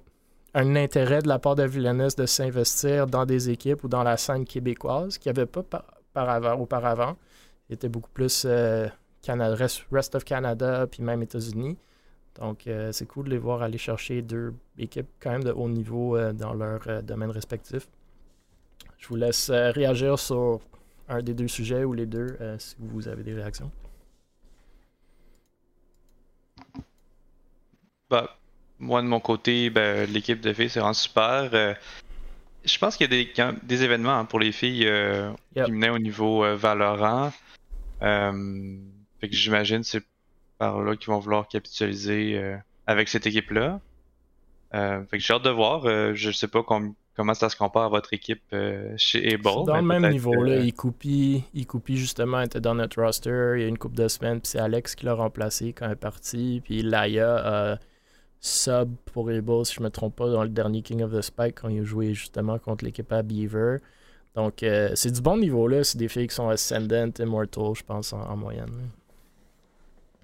[0.54, 4.16] un intérêt de la part de Villeneuve de s'investir dans des équipes ou dans la
[4.16, 7.18] scène québécoise qu'il n'y avait pas par, par avant- auparavant.
[7.70, 8.88] Il était beaucoup plus euh,
[9.22, 11.78] Canada, rest, of Canada, puis même États-Unis.
[12.40, 16.18] Donc, c'est cool de les voir aller chercher deux équipes quand même de haut niveau
[16.32, 17.90] dans leur domaine respectif.
[19.02, 20.62] Je vous laisse euh, réagir sur
[21.10, 23.70] un des deux sujets ou les deux euh, si vous avez des réactions.
[28.10, 28.38] Bah,
[28.80, 31.50] moi, de mon côté, ben, l'équipe de filles, c'est vraiment super.
[31.54, 31.74] Euh,
[32.64, 35.66] je pense qu'il y a des, quand- des événements hein, pour les filles euh, Yep.
[35.66, 37.32] qui menaient au niveau euh, Valorant.
[38.00, 40.04] Fait que j'imagine que c'est
[40.58, 42.56] par là qu'ils vont vouloir capitaliser
[42.88, 43.80] avec cette équipe-là.
[44.72, 46.14] Fait que j'ai hâte de voir.
[46.16, 49.44] Je sais pas com- comment ça se compare à votre équipe euh, chez Able.
[49.44, 50.44] C'est dans mais le même niveau.
[50.44, 50.58] Là.
[50.58, 54.40] Ikupi, Ikupi, justement, était dans notre roster il y a une couple de semaines.
[54.42, 56.62] Puis c'est Alex qui l'a remplacé quand elle est partie.
[56.64, 57.78] Puis Laia a
[58.40, 61.56] sub pour Able, si je me trompe pas, dans le dernier King of the Spike
[61.62, 63.78] quand il a joué justement contre l'équipe à Beaver.
[64.36, 65.68] Donc euh, c'est du bon niveau.
[65.68, 65.84] là.
[65.84, 68.66] C'est des filles qui sont Ascendant, Immortal, je pense, en, en moyenne.
[68.70, 68.88] là.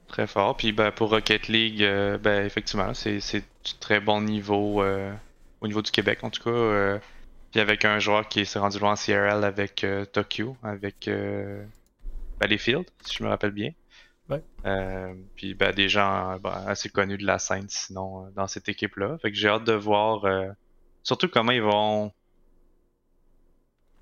[0.07, 0.55] Très fort.
[0.55, 5.13] Puis ben, pour Rocket League, euh, ben, effectivement, c'est c'est du très bon niveau euh,
[5.61, 6.49] au niveau du Québec en tout cas.
[6.49, 6.99] euh,
[7.51, 11.63] puis avec un joueur qui s'est rendu loin en CRL avec euh, Tokyo, avec euh,
[12.39, 13.71] Battlefield, si je me rappelle bien.
[14.29, 14.43] Ouais.
[14.65, 18.67] Euh, puis ben, des gens ben, assez connus de la scène sinon euh, dans cette
[18.67, 19.17] équipe-là.
[19.21, 20.49] Fait que j'ai hâte de voir euh,
[21.03, 22.11] surtout comment ils vont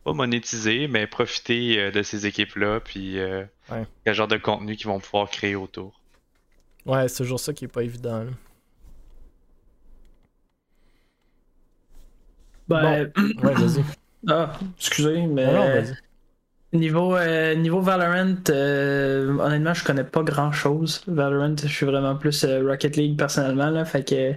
[0.04, 3.86] pas monétiser, mais profiter euh, de ces équipes-là, puis euh, Ouais.
[4.04, 6.00] quel genre de contenu qu'ils vont pouvoir créer autour.
[6.86, 8.24] Ouais, c'est toujours ça qui est pas évident.
[8.24, 8.32] là.
[12.68, 13.12] Ben,
[13.44, 13.84] Ouais, vas-y.
[14.28, 15.46] ah, excusez, mais.
[15.46, 15.96] Non, non, vas-y.
[16.74, 21.04] Niveau, euh, niveau Valorant, euh, honnêtement, je connais pas grand chose.
[21.08, 24.34] Valorant, je suis vraiment plus euh, Rocket League personnellement, là, fait que.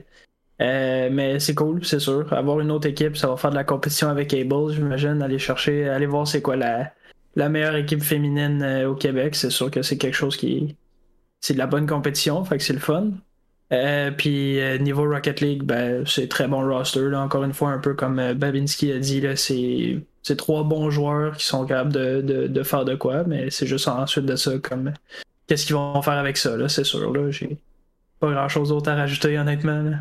[1.10, 2.32] mais c'est cool, c'est sûr.
[2.32, 5.22] Avoir une autre équipe, ça va faire de la compétition avec Able, j'imagine.
[5.22, 6.92] Aller chercher, aller voir c'est quoi la,
[7.34, 9.34] la meilleure équipe féminine au Québec.
[9.34, 10.76] C'est sûr que c'est quelque chose qui.
[11.40, 13.12] C'est de la bonne compétition, fait que c'est le fun.
[13.70, 17.02] Euh, puis euh, niveau Rocket League, ben, c'est très bon roster.
[17.02, 17.20] Là.
[17.20, 19.22] Encore une fois, un peu comme euh, Babinski a dit,
[20.22, 23.88] c'est trois bons joueurs qui sont capables de, de, faire de quoi, mais c'est juste
[23.88, 24.92] ensuite de ça comme
[25.46, 27.12] qu'est-ce qu'ils vont faire avec ça, là, c'est sûr.
[27.12, 27.58] Là, j'ai
[28.20, 29.82] pas grand chose d'autre à rajouter honnêtement.
[29.82, 29.96] Là.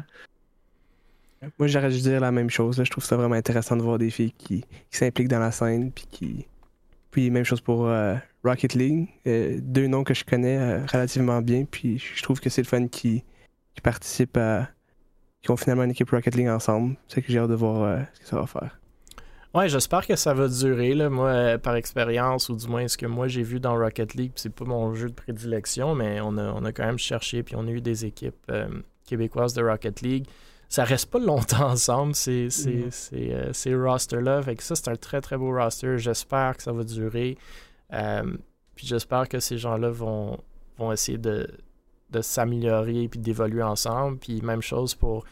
[1.60, 2.78] Moi, j'aurais dû dire la même chose.
[2.78, 2.84] là.
[2.84, 5.92] Je trouve ça vraiment intéressant de voir des filles qui, qui s'impliquent dans la scène.
[5.92, 6.46] Puis, qui...
[7.12, 9.08] puis même chose pour euh, Rocket League.
[9.26, 11.66] Deux noms que je connais relativement bien.
[11.70, 13.24] Puis je trouve que c'est le fun qui,
[13.78, 14.68] qui participent à.
[15.44, 16.96] qui ont finalement une équipe Rocket League ensemble.
[17.08, 18.80] C'est que j'ai hâte de voir euh, ce que ça va faire.
[19.54, 20.96] Ouais, j'espère que ça va durer.
[20.96, 21.10] Là.
[21.12, 24.32] Moi, euh, par expérience, ou du moins ce que moi j'ai vu dans Rocket League,
[24.36, 27.56] c'est pas mon jeu de prédilection, mais on a, on a quand même cherché, puis
[27.56, 28.68] on a eu des équipes euh,
[29.06, 30.26] québécoises de Rocket League.
[30.70, 32.92] Ça reste pas longtemps ensemble, ces, ces, Mhm.
[32.92, 34.42] ces, ces rosters-là.
[34.42, 35.98] Fait que ça, c'est un très très beau roster.
[36.00, 37.38] J'espère que ça va durer.
[37.94, 38.24] Euh,
[38.76, 40.40] puis j'espère que ces gens-là vont,
[40.78, 41.48] vont essayer de,
[42.12, 44.18] de s'améliorer puis d'évoluer ensemble.
[44.18, 45.24] Puis même chose pour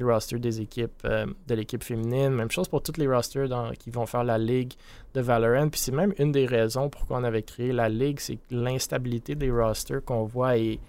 [0.00, 2.30] le roster des équipes euh, de l'équipe féminine.
[2.30, 4.72] Même chose pour tous les rosters qui vont faire la ligue
[5.14, 5.68] de Valorant.
[5.68, 9.34] Puis c'est même une des raisons pourquoi on avait créé la ligue, c'est que l'instabilité
[9.34, 10.80] des rosters qu'on voit est,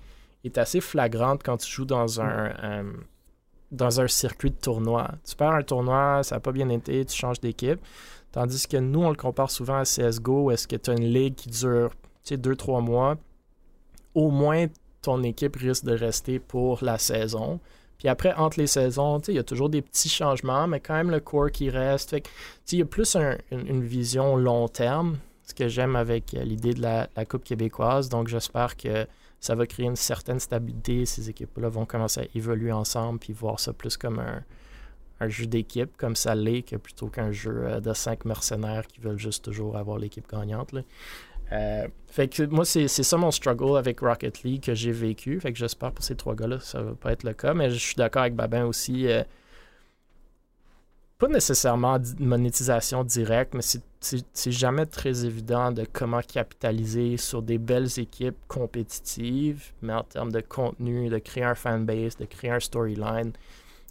[0.43, 2.93] est assez flagrante quand tu joues dans un, euh,
[3.71, 5.11] dans un circuit de tournoi.
[5.27, 7.79] Tu perds un tournoi, ça n'a pas bien été, tu changes d'équipe.
[8.31, 11.05] Tandis que nous, on le compare souvent à CSGO, où est-ce que tu as une
[11.05, 11.91] ligue qui dure
[12.33, 13.15] 2-3 mois.
[14.13, 14.65] Au moins,
[15.05, 17.59] ton équipe risque de rester pour la saison.
[17.99, 21.11] Puis après, entre les saisons, il y a toujours des petits changements, mais quand même
[21.11, 22.15] le core qui reste.
[22.71, 26.73] Il y a plus un- une, vision long terme, ce que j'aime avec euh, l'idée
[26.73, 28.09] de la, Coupe québécoise.
[28.09, 29.05] Donc j'espère que
[29.39, 31.05] ça va créer une certaine stabilité.
[31.05, 35.95] Ces équipes-là vont commencer à évoluer ensemble, puis voir ça plus comme un, jeu d'équipe,
[35.97, 39.99] comme ça l'est, plutôt qu'un jeu euh, de cinq mercenaires qui veulent juste toujours avoir
[39.99, 40.73] l'équipe gagnante.
[41.51, 45.39] Euh, fait que moi, c'est ça mon struggle avec Rocket League que j'ai vécu.
[45.39, 47.53] Fait que j'espère pour ces trois gars-là, ça va pas être le cas.
[47.53, 49.07] Mais je suis d'accord avec Babin aussi.
[49.07, 49.23] euh,
[51.17, 57.87] pas nécessairement monétisation directe, mais c'est- jamais très évident de comment capitaliser sur des belles
[57.99, 63.31] équipes compétitives, mais en termes de contenu, de créer un fanbase, de créer un storyline,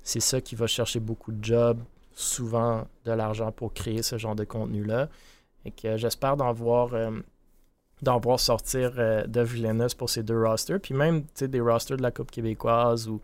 [0.02, 1.80] c'est ça qui va chercher beaucoup de jobs,
[2.12, 5.08] souvent de l'argent pour créer ce genre de contenu-là.
[5.64, 7.10] Et que j'espère d'en voir, euh,
[8.04, 10.80] d'en voir sortir euh, de Villeneuve pour ces deux rosters.
[10.80, 13.20] Puis même des rosters de la Coupe québécoise où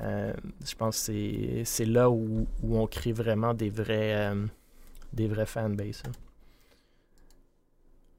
[0.00, 0.32] euh,
[0.64, 4.32] je pense que c'est là où, où, on crée vraiment des vrais,
[5.12, 6.02] des vrais fanbases.
[6.06, 6.12] Hein.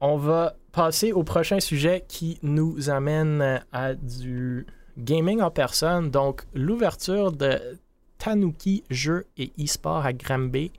[0.00, 4.66] On va passer au prochain sujet qui nous amène à du
[4.98, 6.10] gaming en personne.
[6.10, 7.58] Donc, l'ouverture de
[8.22, 10.70] Tanuki Jeux et e-sport à Granby.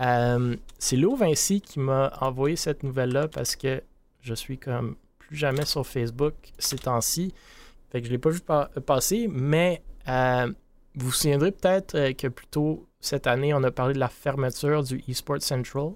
[0.00, 3.82] Euh, c'est Lou Vinci qui m'a envoyé cette nouvelle-là parce que
[4.26, 7.32] je suis comme plus jamais sur Facebook ces temps-ci.
[7.90, 8.40] Fait que je ne l'ai pas vu
[8.82, 10.52] passer, mais euh,
[10.94, 14.08] vous vous souviendrez peut-être euh, que plus tôt cette année, on a parlé de la
[14.08, 15.92] fermeture du eSport Central,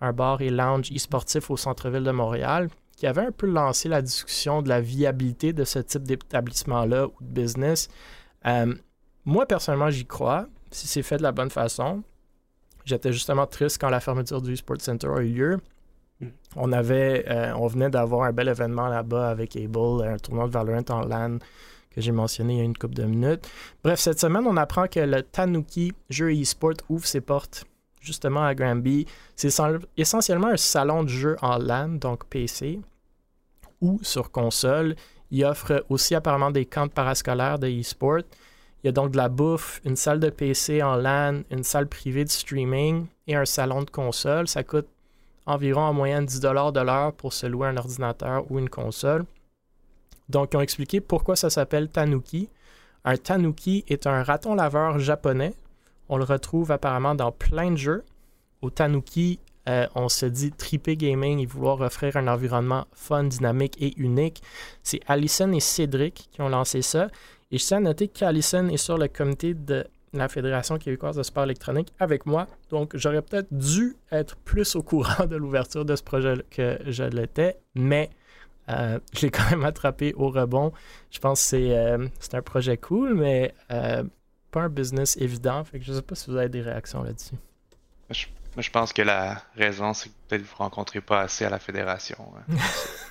[0.00, 4.00] un bar et lounge e-sportif au centre-ville de Montréal, qui avait un peu lancé la
[4.00, 7.88] discussion de la viabilité de ce type d'établissement-là ou de business.
[9.24, 12.02] Moi, personnellement, j'y crois, si c'est fait de la bonne façon.
[12.84, 15.60] J'étais justement triste quand la fermeture du Sport Center a eu lieu.
[16.20, 16.28] Hmm.
[16.56, 20.52] On avait, euh, on venait d'avoir un bel événement là-bas avec Able, un tournoi de
[20.52, 21.38] Valorant en LAN
[21.94, 23.48] que j'ai mentionné il y a une couple de minutes.
[23.82, 27.64] Bref, cette semaine, on apprend que le Tanuki Jeu e-sport ouvre ses portes
[28.00, 29.06] justement à Granby.
[29.36, 29.50] C'est
[29.96, 32.80] essentiellement un salon de jeu en LAN, donc PC,
[33.80, 34.96] ou sur console.
[35.30, 38.20] Il offre aussi apparemment des camps parascolaires de e-sport.
[38.82, 41.88] Il y a donc de la bouffe, une salle de PC en LAN, une salle
[41.88, 44.46] privée de streaming et un salon de console.
[44.46, 44.88] Ça coûte
[45.46, 49.24] environ en moyenne 10 de l'heure pour se louer un ordinateur ou une console.
[50.28, 52.48] Donc, ils ont expliqué pourquoi ça s'appelle Tanuki.
[53.04, 55.54] Un Tanuki est un raton laveur japonais.
[56.08, 58.04] On le retrouve apparemment dans plein de jeux.
[58.62, 63.76] Au Tanuki, euh, on se dit triper gaming et vouloir offrir un environnement fun, dynamique
[63.80, 64.42] et unique.
[64.82, 67.08] C'est Allison et Cédric qui ont lancé ça.
[67.50, 71.22] Et je tiens à noter qu'Alison est sur le comité de la Fédération québécoise de
[71.22, 72.46] sport électronique avec moi.
[72.70, 77.04] Donc, j'aurais peut-être dû être plus au courant de l'ouverture de ce projet que je
[77.04, 78.10] l'étais, mais
[78.68, 80.72] euh, je l'ai quand même attrapé au rebond.
[81.10, 84.04] Je pense que c'est euh, un projet cool, mais euh,
[84.50, 85.64] pas un business évident.
[85.64, 87.36] Fait que je ne sais pas si vous avez des réactions là-dessus.
[88.10, 91.50] Je, je, pense que la raison, c'est que peut-être vous ne rencontrez pas assez à
[91.50, 92.16] la fédération.
[92.36, 92.56] Hein.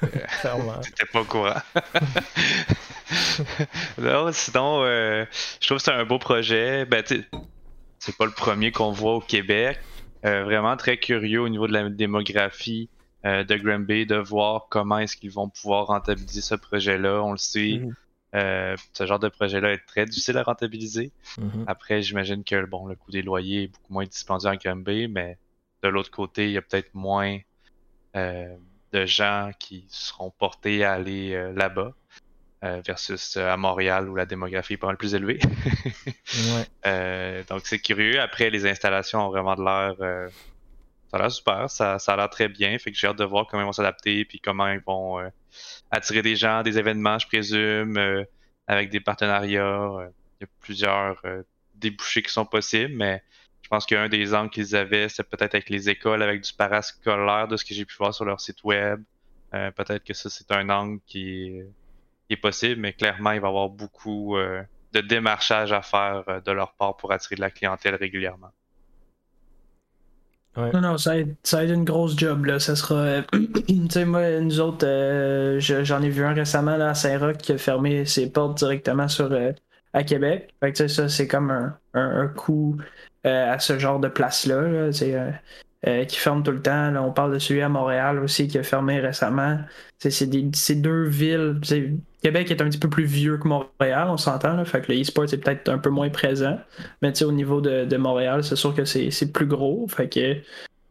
[0.83, 1.61] C'était pas au courant.
[3.97, 5.25] non, sinon, euh,
[5.59, 6.85] je trouve que c'est un beau projet.
[6.85, 9.79] Ben, c'est pas le premier qu'on voit au Québec.
[10.25, 12.89] Euh, vraiment très curieux au niveau de la démographie
[13.25, 17.21] euh, de Granby, de voir comment est-ce qu'ils vont pouvoir rentabiliser ce projet-là.
[17.23, 17.81] On le sait,
[18.33, 18.75] mhm.
[18.93, 21.11] ce genre de projet-là est très difficile à rentabiliser.
[21.37, 21.65] Mhm.
[21.67, 25.37] Après, j'imagine que bon, le coût des loyers est beaucoup moins dispendieux à Granby, mais
[25.83, 27.39] de l'autre côté, il y a peut-être moins
[28.15, 31.93] de gens qui seront portés à aller là-bas.
[32.63, 35.39] Euh, versus euh, à Montréal où la démographie est pas mal plus élevée.
[36.85, 38.19] Euh, donc c'est curieux.
[38.19, 40.29] Après, les installations ont vraiment de l'air.
[41.13, 42.77] Ça a l'air super, ça, ça a l'air très bien.
[42.79, 45.19] Fait que j'ai hâte de voir comment ils vont s'adapter puis comment ils vont
[45.91, 48.25] attirer des gens, des événements, je présume,
[48.67, 50.09] avec des partenariats.
[50.39, 51.21] Il y a plusieurs
[51.75, 53.23] débouchés qui sont possibles, mais
[53.61, 57.47] je pense qu'un des angles qu'ils avaient, c'est peut-être avec les écoles, avec du parascolaire,
[57.47, 59.03] de ce que j'ai pu voir sur leur site web.
[59.51, 61.61] peut-être que ça, c'est un angle qui
[62.27, 66.23] qui est possible, mais clairement, il va y avoir beaucoup euh, de démarchage à faire
[66.27, 68.51] euh, de leur part pour attirer de la clientèle régulièrement.
[70.55, 72.45] Non, non, ça va, être, une grosse job.
[72.45, 72.59] Là.
[72.59, 73.23] Ça sera.
[73.67, 77.53] tu sais, moi, nous autres, euh, j'en ai vu un récemment là, à Saint-Roch qui
[77.53, 79.31] a fermé ses portes directement sur,
[79.93, 80.53] à Québec.
[80.59, 82.77] Fait que, ça, c'est comme un, un, coût
[83.23, 84.91] à ce genre de place-là.
[84.91, 86.95] Là, qui ferme tout le temps.
[86.95, 89.59] on parle de celui à Montréal aussi qui a fermé récemment.
[89.99, 91.59] C'est deux villes.
[92.23, 94.63] Québec est un petit peu plus vieux que Montréal, on s'entend.
[94.63, 96.57] Fait que le e-sport est peut-être un peu moins présent.
[97.01, 99.85] Mais au niveau de, Montréal, c'est sûr que c'est plus gros.
[99.89, 100.37] Fait que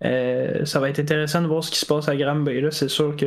[0.05, 2.66] euh, ça va être intéressant de voir ce qui se passe à Granby.
[2.71, 3.27] C'est sûr que,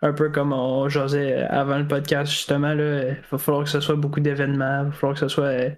[0.00, 3.80] un peu comme on jasait avant le podcast, justement, là, il va falloir que ce
[3.80, 5.70] soit beaucoup d'événements, il va falloir que ce soit euh,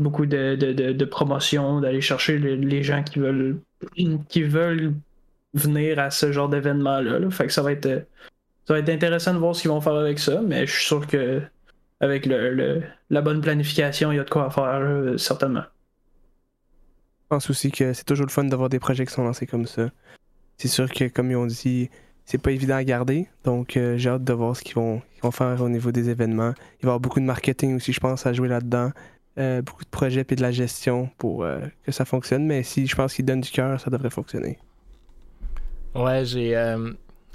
[0.00, 3.60] beaucoup de, de, promotions, d'aller chercher les, gens qui veulent
[4.28, 4.94] qui veulent
[5.54, 7.30] venir à ce genre d'événement-là.
[7.30, 8.04] Fait que ça va être
[8.66, 10.86] ça va être intéressant de voir ce qu'ils vont faire avec ça, mais je suis
[10.86, 11.42] sûr que
[12.00, 15.64] avec le, la bonne planification, il y a de quoi faire, certainement.
[17.30, 19.66] Je pense aussi que c'est toujours le fun d'avoir des projets qui sont lancés comme
[19.66, 19.90] ça.
[20.56, 21.90] C'est sûr que, comme ils ont dit,
[22.24, 25.30] c'est pas évident à garder, donc euh, j'ai hâte de voir ce qu'ils vont, vont,
[25.30, 26.54] faire au niveau des événements.
[26.80, 28.92] Il va y avoir beaucoup de marketing aussi, je pense, à jouer là-dedans.
[29.38, 32.86] Euh, beaucoup de projets et de la gestion pour euh, que ça fonctionne, mais si
[32.86, 34.58] je pense qu'ils donnent du cœur, ça devrait fonctionner.
[35.94, 36.54] Ouais, j'ai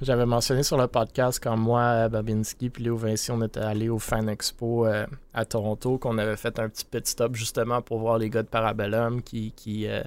[0.01, 3.97] J'avais mentionné sur le podcast quand moi, Babinski puis Léo Vinci, on était allés au
[3.97, 8.17] Fan Expo euh, à Toronto, qu'on avait fait un petit pit stop justement pour voir
[8.17, 10.03] les gars de Parabellum qui, qui, euh,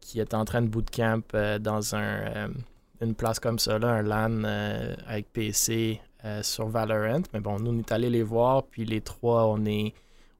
[0.00, 2.50] qui étaient en train de bootcamp euh, dans un,
[3.00, 4.44] une place comme ça, un LAN
[5.08, 6.00] avec PC
[6.42, 7.22] sur Valorant.
[7.34, 9.94] Mais bon, nous, on est allés les voir, puis les trois, on est,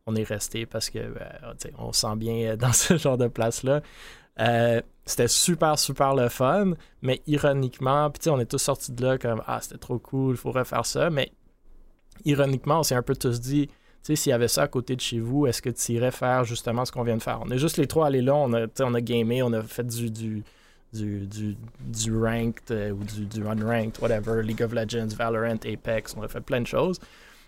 [0.07, 1.01] on est restés parce que
[1.79, 3.83] on sent bien dans ce genre de place-là.
[4.43, 9.19] Euh, c'était super, super le fun, mais ironiquement, puis on est tous sortis de là
[9.19, 11.33] comme Ah, c'était trop cool, il faut refaire ça, mais
[12.25, 13.69] ironiquement, on s'est un peu tous dit
[14.03, 16.11] tu sais, s'il y avait ça à côté de chez vous, est-ce que tu irais
[16.11, 17.39] faire justement ce qu'on vient de faire?
[17.41, 19.87] On est juste les trois allés là, on a, on a gamé, on a fait
[19.87, 20.43] du, du,
[20.93, 26.23] du, du, ranked euh, ou du, du unranked, whatever, League of Legends, Valorant, Apex, on
[26.23, 26.99] a fait plein de choses.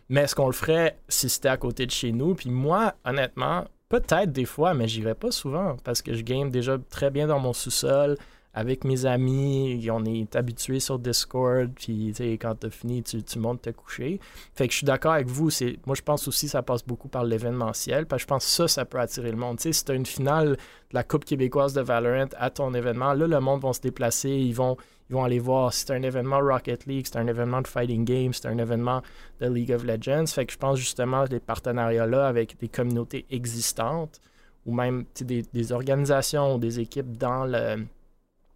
[0.08, 2.36] Mais est-ce qu'on le ferait si c'était à côté de chez nous?
[2.36, 6.78] Puis moi, honnêtement, Peut-être des fois, mais j'irai pas souvent parce que je game déjà
[6.90, 8.16] très bien dans mon sous-sol
[8.52, 9.88] avec mes amis.
[9.88, 11.70] On est habitué sur Discord.
[11.76, 14.18] Puis quand tu as fini, tu, tu, montes te coucher.
[14.56, 15.48] Fait que je suis d'accord avec vous.
[15.86, 18.06] Moi, je pense aussi que ça passe beaucoup par l'événementiel.
[18.06, 19.60] Parce que je pense que ça, ça peut attirer le monde.
[19.60, 20.58] si tu as une finale de
[20.90, 24.30] la Coupe québécoise de Valorant à ton événement, là, le monde va se déplacer.
[24.30, 24.76] Ils vont
[25.10, 28.04] ils vont aller voir si c'est un événement Rocket League, c'est un événement de Fighting
[28.04, 29.02] Games, c'est un événement
[29.40, 30.26] de League of Legends.
[30.26, 34.20] Fait que je pense justement des partenariats-là avec des communautés existantes
[34.64, 37.84] ou même des, des, organisations ou des équipes dans le,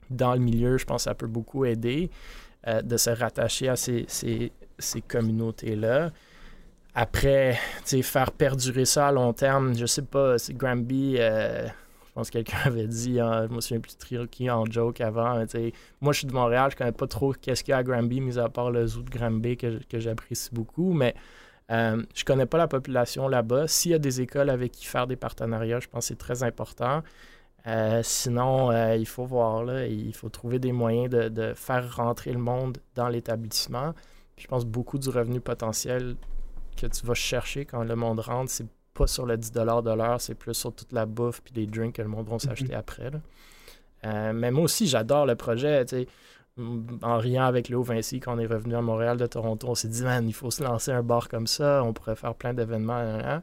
[0.08, 2.10] dans le milieu, je pense que ça peut beaucoup aider
[2.66, 6.10] euh, de se rattacher à ces, ces, ces communautés-là.
[6.94, 7.58] Après,
[8.02, 11.16] faire perdurer ça à long terme, je sais pas, Granby.
[11.18, 11.68] Euh,
[12.18, 13.96] pense que quelqu'un avait dit, hein, je me souviens plus
[14.28, 15.44] qui en joke avant.
[16.00, 18.20] moi, je suis de Montréal, je connais pas trop qu'est-ce qu'il y a à Granby,
[18.20, 20.92] mis à part le zoo de Granby que, j'apprécie beaucoup.
[20.92, 21.14] Mais
[21.70, 23.68] euh, je connais pas la population là-bas.
[23.68, 26.42] S'il y a des écoles avec qui faire des partenariats, je pense que c'est très
[26.42, 27.02] important.
[27.66, 31.96] Euh, sinon, euh, il faut voir, là, il faut trouver des moyens de, de faire
[31.96, 33.94] rentrer le monde dans l'établissement.
[34.36, 36.16] Je pense beaucoup du revenu potentiel
[36.76, 38.66] que tu vas chercher quand le monde rentre, c'est
[38.98, 41.94] pas sur le 10 de l'heure, c'est plus sur toute la bouffe puis les drinks
[41.94, 42.78] que le monde va s'acheter mhm.
[42.78, 43.10] après.
[44.04, 45.84] Euh, mais moi aussi, j'adore le projet.
[47.02, 49.86] En riant avec Léo Vinci, quand on est revenu à Montréal de Toronto, on s'est
[49.86, 52.94] dit, man, il faut se lancer un bar comme ça, on pourrait faire plein d'événements.
[52.94, 53.42] Hein, hein.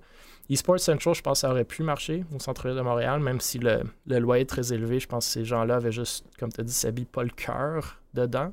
[0.50, 3.58] eSports Central, je pense que ça aurait pu marcher au centre-ville de Montréal, même si
[3.58, 5.00] le, loyer est très élevé.
[5.00, 8.02] Je pense que ces gens-là avaient juste, comme tu as dit, Sabi, pas le cœur
[8.14, 8.52] dedans.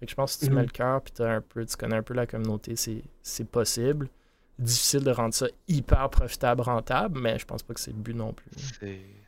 [0.00, 0.68] je pense que si tu mets mhm.
[0.68, 2.74] le cœur puis un peu, tu connais un peu la communauté,
[3.22, 4.08] c'est possible
[4.60, 8.14] difficile de rendre ça hyper profitable, rentable, mais je pense pas que c'est le but
[8.14, 8.50] non plus.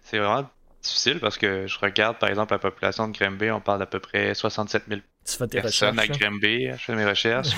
[0.02, 0.48] C'est vraiment
[0.82, 4.00] difficile parce que je regarde par exemple la population de Grimby, on parle d'à peu
[4.00, 5.00] près 67 000
[5.48, 7.50] personnes à Grimby, je fais mes recherches.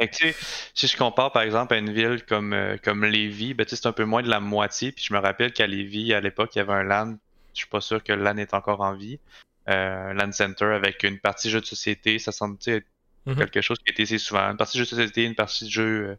[0.74, 3.92] si je compare par exemple à une ville comme, euh, comme Lévis, ben, c'est un
[3.92, 4.92] peu moins de la moitié.
[4.92, 7.16] Puis je me rappelle qu'à Lévis, à l'époque, il y avait un LAN,
[7.54, 9.18] je suis pas sûr que le LAN est encore en vie,
[9.68, 12.86] euh, LAN Center avec une partie jeu de société, ça semble être
[13.26, 13.36] mm-hmm.
[13.36, 14.48] quelque chose qui était assez souvent.
[14.50, 16.18] Une partie jeu de société, une partie de jeu euh,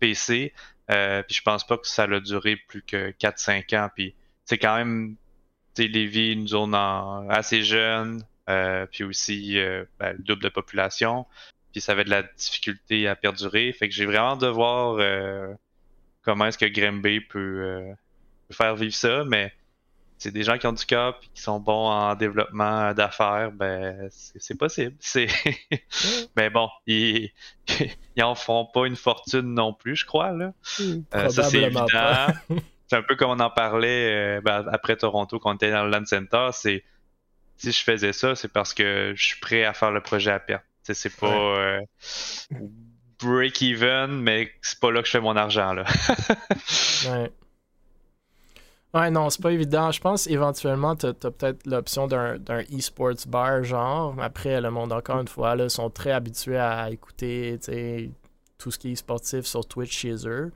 [0.00, 0.52] PC.
[0.90, 3.88] Euh, puis je pense pas que ça a duré plus que 4-5 ans.
[3.94, 5.16] Puis c'est quand même,
[5.74, 10.48] tu sais, Lévis, une zone assez jeune, euh, puis aussi euh, ben, le double de
[10.48, 11.26] population.
[11.72, 13.72] Puis ça avait de la difficulté à perdurer.
[13.72, 14.98] Fait que j'ai vraiment de voir
[16.22, 17.94] comment est-ce que Grimby peut,
[18.48, 19.24] peut, faire vivre ça.
[19.24, 19.52] Mais
[20.20, 24.06] c'est des gens qui ont du cœur et qui sont bons en développement d'affaires, ben
[24.10, 24.94] c'est possible.
[25.00, 25.28] C'est
[26.36, 27.30] mais bon, ils,
[28.16, 30.52] ils en font pas une fortune non plus, je crois là.
[30.78, 31.86] Hmm, euh, ça c'est évident.
[32.86, 35.84] c'est un peu comme on en parlait euh, ben, après Toronto quand on était dans
[35.84, 36.84] le Land Center, c'est
[37.56, 40.38] si je faisais ça, c'est parce que je suis prêt à faire le projet à
[40.38, 40.64] perte.
[40.82, 41.80] C'est pas euh,
[43.22, 45.84] break even, mais c'est pas là que je fais mon argent là.
[47.08, 47.30] ouais.
[48.92, 49.92] Ouais, non, c'est pas évident.
[49.92, 52.38] Je pense éventuellement, tu as, peut-être l'option d'un
[52.76, 54.16] e-sports bar, genre.
[54.20, 57.58] Après, le monde, encore une fois, là, sont très habitués à écouter
[58.58, 60.52] tout ce qui est sportif sur Twitch chez eux.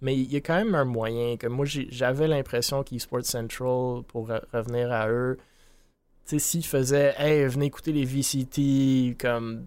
[0.00, 1.36] Mais il y a quand même un moyen.
[1.48, 5.38] Moi, j'avais l'impression qu'eSports Central, pour revenir à eux,
[6.24, 9.66] s'ils faisaient Hey, venez écouter les VCT, comme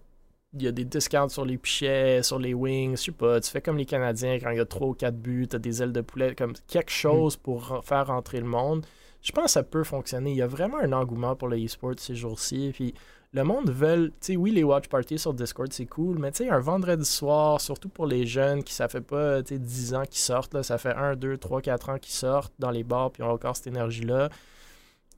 [0.62, 3.50] il y a des discounts sur les pichets, sur les wings, je sais pas, tu
[3.50, 5.82] fais comme les Canadiens quand il y a 3 ou 4 buts, tu as des
[5.82, 7.42] ailes de poulet, comme quelque chose mm.
[7.42, 8.86] pour faire rentrer le monde.
[9.22, 10.32] Je pense que ça peut fonctionner.
[10.32, 12.72] Il y a vraiment un engouement pour le e-sport ces jours-ci.
[12.74, 12.94] Puis
[13.34, 16.46] le monde veut, tu sais, oui, les watch parties sur Discord, c'est cool, mais tu
[16.46, 19.94] sais, un vendredi soir, surtout pour les jeunes qui ça fait pas, tu sais, 10
[19.96, 22.84] ans qu'ils sortent, là, ça fait 1, 2, 3, 4 ans qu'ils sortent dans les
[22.84, 24.30] bars, puis ont encore cette énergie-là.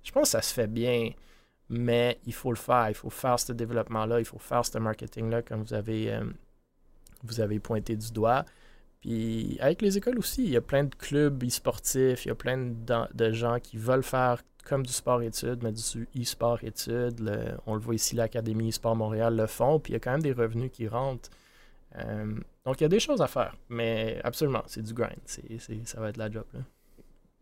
[0.03, 1.11] Je pense que ça se fait bien
[1.69, 5.43] mais il faut le faire, il faut faire ce développement-là, il faut faire ce marketing-là,
[5.43, 6.25] comme vous avez, euh,
[7.23, 8.45] vous avez pointé du doigt.
[9.01, 12.35] Puis avec les écoles aussi, il y a plein de clubs e-sportifs, il y a
[12.35, 17.57] plein de, gens qui veulent faire comme du sport-études, mais du e-sport-études.
[17.65, 20.21] On le voit ici, l'Académie e-sport Montréal le font, puis il y a quand même
[20.21, 21.29] des revenus qui rentrent.
[21.95, 25.17] Euh, donc, il y a des choses à faire, mais absolument, c'est du grind.
[25.85, 26.45] Ça va être la job.
[26.53, 26.59] Là.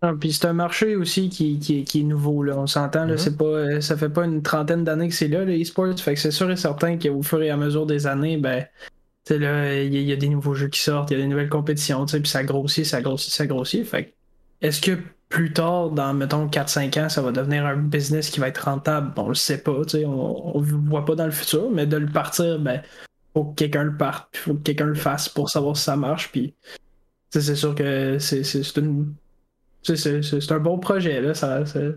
[0.01, 2.57] Ah, puis c'est un marché aussi qui, qui, qui est nouveau, là.
[2.57, 3.13] On s'entend, là.
[3.13, 3.17] Mhm.
[3.17, 5.99] C'est pas, euh, ça fait pas une trentaine d'années que c'est là, le e-sport.
[5.99, 8.65] Fait que c'est sûr et certain qu'au fur et à mesure des années, ben,
[9.29, 11.23] là, il y, a- il y a des nouveaux jeux qui sortent, il y a
[11.23, 13.85] des nouvelles compétitions, puis ça grossit, ça grossit, ça grossit.
[13.85, 14.13] Fait
[14.61, 14.97] est-ce que
[15.29, 19.13] plus tard, dans, mettons, 4-5 ans, ça va devenir un business qui va être rentable?
[19.15, 21.69] Bon, on le sait pas, tu sais, on, on le voit pas dans le futur,
[21.71, 22.81] mais de le partir, ben,
[23.33, 25.95] faut que quelqu'un le parte, puis faut que quelqu'un le fasse pour savoir si ça
[25.97, 26.53] marche, puis,
[27.29, 29.13] c'est sûr que c'est une
[29.83, 31.33] C'est un bon projet, là.
[31.33, 31.89] Ça, Ça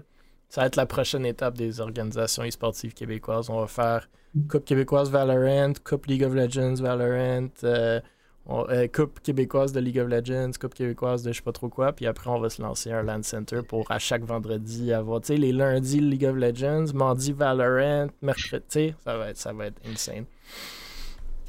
[0.57, 3.51] va être la prochaine étape des organisations e-sportives québécoises.
[3.51, 4.09] On va faire
[4.49, 8.01] Coupe québécoise Valorant, Coupe League of Legends Valorant, euh,
[8.49, 11.93] euh, Coupe québécoise de League of Legends, Coupe québécoise de je sais pas trop quoi,
[11.93, 15.28] puis après on va se lancer un LAN Center pour à chaque vendredi avoir, tu
[15.28, 19.81] sais, les lundis League of Legends, mardi Valorant, mercredi, ça va être, ça va être
[19.85, 20.26] insane.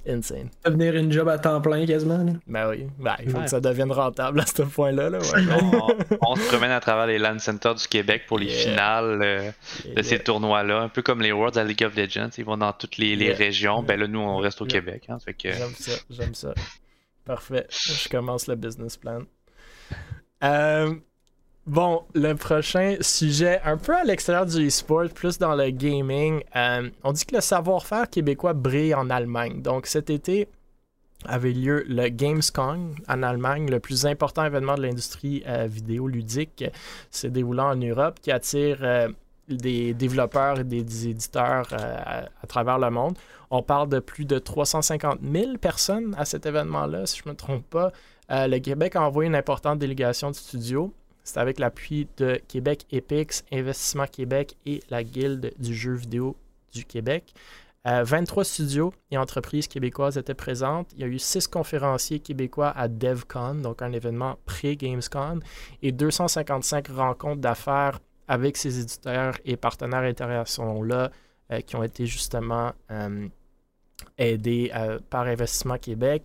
[0.07, 0.49] Insane.
[0.65, 2.23] devenir une job à temps plein quasiment.
[2.23, 2.33] là.
[2.47, 3.43] Ben oui, ben, il faut Ouais.
[3.43, 5.09] que ça devienne rentable à ce point-là.
[5.11, 5.41] Là, ouais.
[5.61, 8.55] on, on se promène à travers les LAN Centers du Québec pour les Yeah.
[8.71, 9.51] finales euh,
[9.95, 10.79] de ces tournois-là.
[10.81, 12.29] Un peu comme les Worlds à League of Legends.
[12.37, 13.35] Ils vont dans toutes les, les Yeah.
[13.35, 13.83] régions.
[13.83, 14.79] Ben là, nous, on reste au Yeah.
[14.81, 15.03] Québec.
[15.09, 15.51] hein, que...
[15.51, 16.53] J'aime ça, j'aime ça.
[17.23, 17.67] Parfait.
[17.69, 19.19] Je commence le business plan.
[20.43, 20.95] Euh,
[21.71, 26.43] bon, le prochain sujet, un peu à l'extérieur du e-sport, plus dans le gaming.
[26.55, 29.61] euh, on dit que le savoir-faire québécois brille en Allemagne.
[29.61, 30.49] Donc cet été
[31.25, 36.65] avait lieu le Gamescom en Allemagne, le plus important événement de l'industrie euh, vidéoludique
[37.09, 39.07] s'est déroulant en Europe, qui attire euh,
[39.47, 43.17] des développeurs et des, éditeurs euh, à, travers le monde.
[43.49, 47.37] On parle de plus de 350 000 personnes à cet événement-là, si je ne me
[47.37, 47.91] trompe pas.
[48.29, 50.93] Le Québec a envoyé une importante délégation de studios.
[51.37, 56.35] Avec l'appui de Québec Epix, Investissement Québec et la Guilde du jeu vidéo
[56.73, 57.33] du Québec.
[57.87, 60.91] Euh, 23 studios et entreprises québécoises étaient présentes.
[60.93, 65.39] Il y a eu 6 conférenciers québécois à DevCon, donc un événement pré-Gamescom,
[65.81, 71.11] et 255 rencontres d'affaires avec ces éditeurs et partenaires internationaux-là
[71.51, 73.27] euh, qui ont été justement euh,
[74.17, 76.23] aidés euh, par Investissement Québec.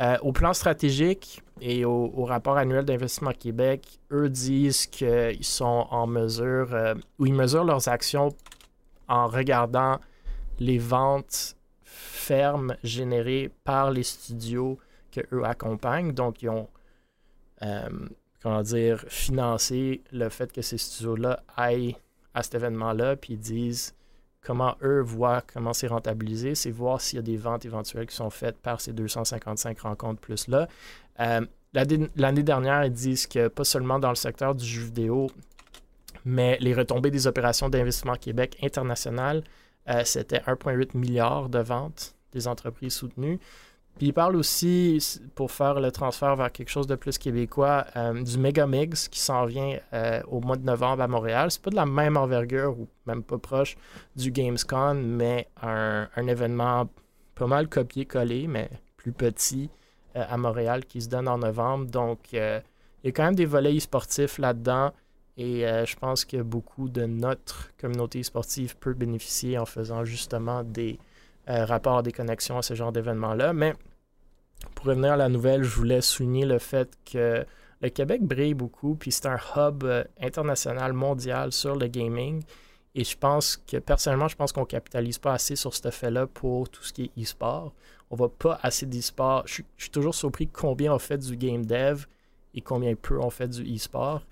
[0.00, 6.06] Euh, au plan stratégique et au, rapport annuel d'Investissement Québec, eux disent qu'ils sont en
[6.06, 8.34] mesure, euh, ou ils mesurent leurs actions
[9.08, 9.98] en regardant
[10.58, 14.78] les ventes fermes générées par les studios
[15.10, 16.12] que eux accompagnent.
[16.12, 16.68] Donc, ils ont,
[17.62, 17.88] euh,
[18.42, 21.96] comment dire, financé le fait que ces studios-là aillent
[22.34, 23.94] à cet événement-là, puis ils disent
[24.42, 28.16] comment eux voient comment c'est rentabilisé, c'est voir s'il y a des ventes éventuelles qui
[28.16, 30.68] sont faites par ces 255 rencontres plus-là.
[31.20, 31.40] Euh,
[31.72, 35.28] L'année dernière, ils disent que pas seulement dans le secteur du jeu vidéo,
[36.24, 39.44] mais les retombées des opérations d'investissement Québec international,
[39.88, 43.38] euh, c'était 1,8 milliard de ventes des entreprises soutenues.
[43.98, 48.20] Puis il parle aussi, pour faire le transfert vers quelque chose de plus québécois, euh,
[48.20, 51.52] du Megamix qui s'en vient euh, au mois de novembre à Montréal.
[51.52, 53.76] C'est pas de la même envergure ou même pas proche
[54.16, 56.88] du Gamescom, mais un, un événement
[57.36, 59.70] pas mal copié-collé, mais plus petit
[60.14, 61.86] à Montréal qui se donne en novembre.
[61.86, 62.60] Donc euh,
[63.02, 64.92] il y a quand même des volets sportifs là-dedans.
[65.36, 70.62] Et euh, je pense que beaucoup de notre communauté sportive peut bénéficier en faisant justement
[70.62, 70.98] des
[71.48, 73.52] euh, rapports, des connexions à ce genre d'événements-là.
[73.52, 73.74] Mais
[74.74, 77.46] pour revenir à la nouvelle, je voulais souligner le fait que
[77.80, 82.42] le Québec brille beaucoup, puis c'est un hub euh, international, mondial sur le gaming.
[82.94, 86.68] Et je pense que personnellement, je pense qu'on capitalise pas assez sur ce fait-là pour
[86.68, 87.72] tout ce qui est e-sport.
[88.10, 89.44] On voit pas assez d'e-sport.
[89.46, 92.04] Je, suis- toujours surpris combien on fait du game dev
[92.54, 94.22] et combien peu on fait du e-sport.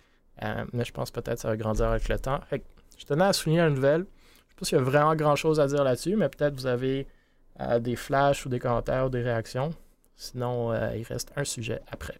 [0.43, 2.41] Euh, mais je pense peut-être que ça va grandir avec le temps.
[2.53, 4.03] Je tenais à souligner la nouvelle.
[4.03, 7.07] Je sais pas s'il y a vraiment grand-chose à dire là-dessus, mais peut-être vous avez
[7.61, 9.70] euh, des flashs ou des commentaires ou des réactions.
[10.16, 12.18] Sinon, euh, il reste un sujet après.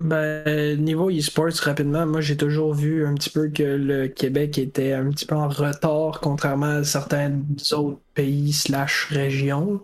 [0.00, 4.92] Ben, niveau e-sports, rapidement, moi j'ai toujours vu un petit peu que le Québec était
[4.92, 7.40] un petit peu en retard, contrairement à certains
[7.72, 9.80] autres pays slash régions.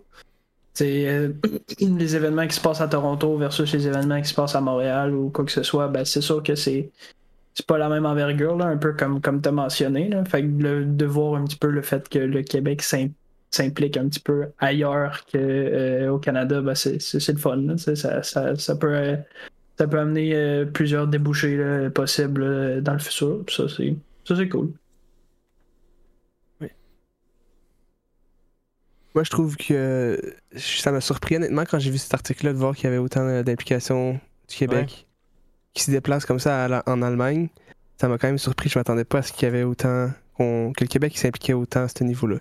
[0.79, 1.33] Euh,
[1.79, 5.13] les événements qui se passent à Toronto versus les événements qui se passent à Montréal
[5.13, 6.91] ou quoi que ce soit, ben c'est sûr que c'est
[7.53, 10.09] c'est pas la même envergure, là, un peu comme, comme tu as mentionné.
[10.09, 10.23] Là.
[10.25, 13.11] Fait que de voir un petit peu le fait que le Québec s'im-
[13.51, 17.77] s'implique un petit peu ailleurs qu'au Canada, ben c'est le fun.
[17.77, 19.17] Ça, ça, ça peut, euh,
[19.77, 23.43] ça peut amener euh, plusieurs débouchés possibles euh, dans le futur.
[23.49, 24.71] Ça, c'est cool.
[29.13, 32.75] Moi, je trouve que ça m'a surpris honnêtement quand j'ai vu cet article-là de voir
[32.75, 35.05] qu'il y avait autant d'implications du Québec
[35.73, 37.49] qui se déplacent comme ça la- en Allemagne.
[37.99, 38.67] ça m'a quand même surpris.
[38.69, 40.11] Je m'attendais pas à ce qu'il y avait autant.
[40.39, 42.37] que le Québec s'impliquait autant à ce niveau-là.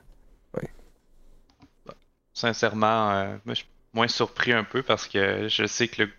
[2.33, 6.11] Sincèrement, euh, moi, je suis moins surpris un peu parce que je sais que le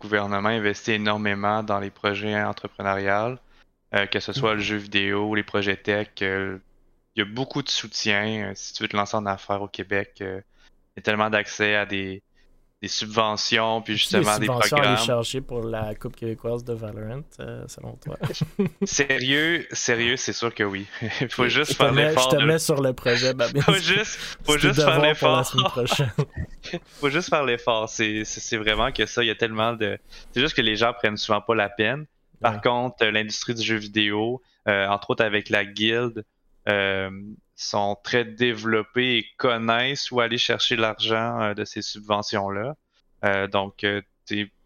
[0.00, 3.36] gouvernement investit énormément dans les projets entrepreneuriaux,
[3.94, 6.08] euh, que ce soit le jeu vidéo, les projets tech.
[6.22, 6.58] Euh,
[7.16, 8.52] il y a beaucoup de soutien.
[8.54, 10.42] si tu veux te lancer en affaires au Québec, il
[10.96, 12.22] y a tellement d'accès à des,
[12.80, 14.84] des subventions, puis justement des, programmes.
[14.84, 18.16] aller chercher pour la Coupe québécoise de Valorant, euh, selon toi?
[18.84, 20.86] sérieux, sérieux, c'est sûr que oui.
[21.20, 22.30] Il faut juste faire l'effort.
[22.30, 23.62] Je te mets sur le projet, Babine.
[23.62, 25.44] faut juste, faut juste faire l'effort.
[27.00, 27.88] faut juste faire l'effort.
[27.88, 29.98] C'est vraiment que ça, il y a tellement de...
[30.32, 32.06] C'est juste que les gens prennent souvent pas la peine.
[32.40, 36.22] Par contre, l'industrie du jeu vidéo, euh, entre autres avec la guilde, euh,
[37.58, 42.76] sont très développés et connaissent où aller chercher l'argent euh, de ces subventions-là.
[43.24, 44.00] Euh, donc, euh,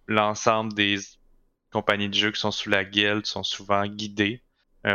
[0.06, 0.98] l'ensemble des
[1.72, 4.42] compagnies de jeux qui sont sous la guilde sont souvent guidées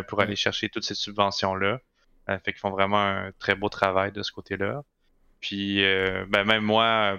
[0.09, 1.79] pour aller chercher toutes ces subventions-là.
[2.27, 4.83] fait qu'ils font vraiment un très beau travail de ce côté-là.
[5.39, 5.81] Puis,
[6.27, 7.17] ben, même moi,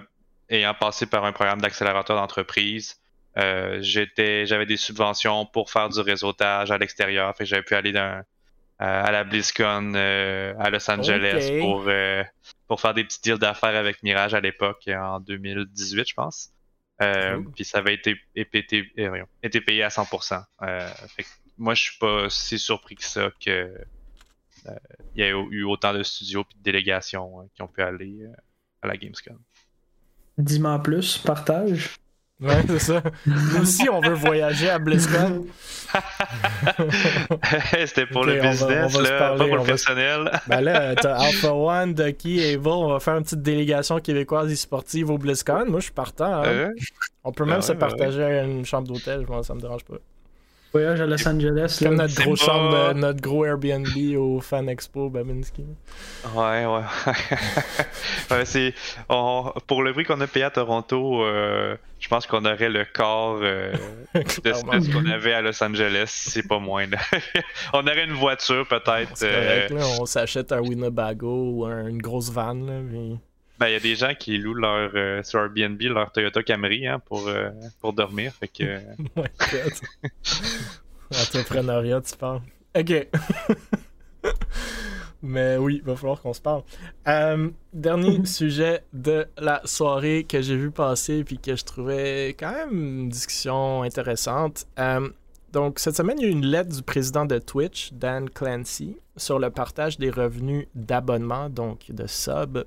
[0.49, 3.01] ayant passé par un programme d'accélérateur d'entreprise,
[3.35, 7.35] j'avais des subventions pour faire du réseautage à l'extérieur.
[7.35, 8.23] Fait que j'avais pu aller d'un euh,
[8.79, 12.23] à la BlizzCon euh, à Los Angeles pour, euh,
[12.67, 16.51] pour faire des petits deals d'affaires avec Mirage à l'époque, en 2018, je pense.
[17.55, 18.91] Puis ça avait été, été,
[19.43, 20.43] été payé à 100%.
[21.15, 21.25] Fait
[21.57, 23.69] moi, je suis pas si surpris que ça que
[25.15, 28.27] il y a eu autant de studios et de délégations qui ont pu aller
[28.81, 29.37] à la Gamescom.
[30.37, 31.95] Dis-moi plus, partage.
[32.41, 33.03] Ouais, c'est ça.
[33.25, 35.45] Nous aussi, on veut voyager à BlizzCon.
[37.85, 40.31] C'était pour le business, là, pas pour le personnel.
[40.47, 45.09] ben là, t'as Alpha One, Ducky, Evil, on va faire une petite délégation québécoise e-sportive
[45.09, 45.65] au BlizzCon.
[45.67, 46.43] Moi, je suis partant.
[46.43, 46.45] Hein.
[46.45, 46.69] Euh?
[47.25, 49.97] On peut même ah se ben partager une chambre d'hôtel, moi, ça me dérange pas.
[50.71, 51.79] Voyage à Los Angeles.
[51.81, 55.65] Comme notre gros chambre, notre gros Airbnb au Fan Expo Babinski.
[56.35, 56.81] Ouais, ouais.
[58.31, 58.73] ouais c'est,
[59.07, 63.39] pour le prix qu'on a payé à Toronto, euh, je pense qu'on aurait le corps
[63.41, 63.73] euh,
[64.13, 66.85] de, ce qu'on avait à Los Angeles, c'est pas moins.
[67.73, 69.23] on aurait une voiture peut-être.
[69.23, 69.67] Euh,
[69.99, 72.53] on s'achète un Winnebago ou une grosse van.
[72.53, 72.81] Là,
[73.59, 76.87] ben, il y a des gens qui louent leur, euh, sur Airbnb leur Toyota Camry
[76.87, 77.49] hein, pour, euh,
[77.81, 78.31] pour dormir.
[78.39, 78.79] Fait que...
[81.21, 82.41] Entrepreneuriat, tu parles.
[82.77, 83.07] Ok.
[85.21, 86.63] Mais oui, il va falloir qu'on se parle.
[87.09, 92.53] Euh, dernier sujet de la soirée que j'ai vu passer puis que je trouvais quand
[92.53, 94.67] même une discussion intéressante.
[95.51, 98.95] donc, cette semaine, il y a eu une lettre du président de Twitch, Dan Clancy,
[99.17, 102.63] sur le partage des revenus d'abonnement, donc de sub,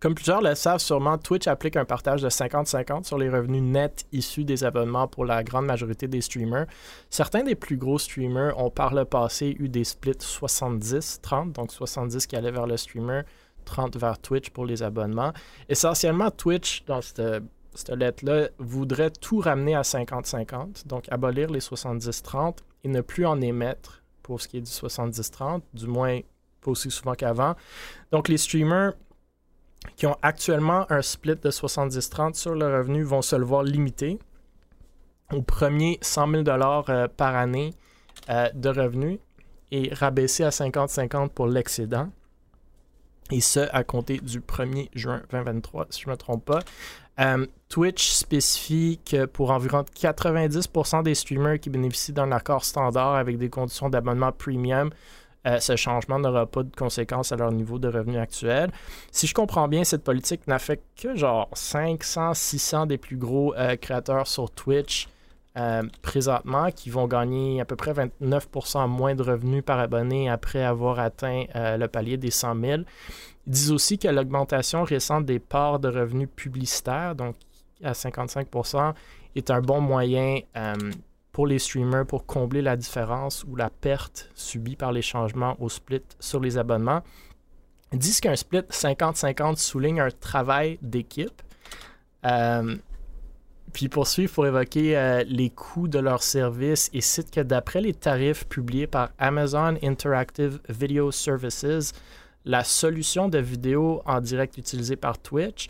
[0.00, 4.06] comme plusieurs le savent sûrement, Twitch applique un partage de 50-50 sur les revenus nets
[4.12, 6.66] issus des abonnements pour la grande majorité des streamers.
[7.08, 12.26] Certains des plus gros streamers ont par le passé eu des splits 70-30, donc 70
[12.26, 13.22] qui allaient vers le streamer,
[13.64, 15.32] 30 vers Twitch pour les abonnements.
[15.68, 17.22] Essentiellement, Twitch, dans cette,
[17.74, 23.40] cette lettre-là, voudrait tout ramener à 50-50, donc abolir les 70-30 et ne plus en
[23.40, 26.20] émettre pour ce qui est du 70-30, du moins
[26.60, 27.54] pas aussi souvent qu'avant.
[28.10, 28.92] Donc les streamers
[29.94, 34.18] qui ont actuellement un split de 70-30 sur le revenu vont se le voir limité
[35.32, 37.74] au premier 100 000 euh, par année
[38.30, 39.18] euh, de revenus
[39.70, 42.10] et rabaissé à 50-50 pour l'excédent.
[43.32, 46.60] Et ce, à compter du 1er juin 2023, si je ne me trompe pas.
[47.18, 53.38] Euh, Twitch spécifie que pour environ 90% des streamers qui bénéficient d'un accord standard avec
[53.38, 54.90] des conditions d'abonnement premium,
[55.46, 58.70] euh, ce changement n'aura pas de conséquences à leur niveau de revenu actuel.
[59.12, 63.76] Si je comprends bien, cette politique n'affecte que genre 500, 600 des plus gros euh,
[63.76, 65.08] créateurs sur Twitch
[65.56, 70.62] euh, présentement qui vont gagner à peu près 29% moins de revenus par abonné après
[70.62, 72.82] avoir atteint le palier des 100 000.
[73.46, 77.36] Ils disent aussi que l'augmentation récente des parts de revenus publicitaires, donc
[77.82, 78.92] à 55%,
[79.36, 80.40] est un bon moyen
[81.36, 85.68] pour les streamers pour combler la différence ou la perte subie par les changements au
[85.68, 87.02] split sur les abonnements.
[87.92, 91.42] Disent qu'un split 50-50 souligne un travail d'équipe.
[92.24, 92.76] Euh,
[93.74, 97.92] puis poursuivre pour évoquer euh, les coûts de leurs services et cite que d'après les
[97.92, 101.92] tarifs publiés par Amazon Interactive Video Services,
[102.46, 105.68] la solution de vidéo en direct utilisée par Twitch,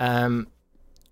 [0.00, 0.42] euh,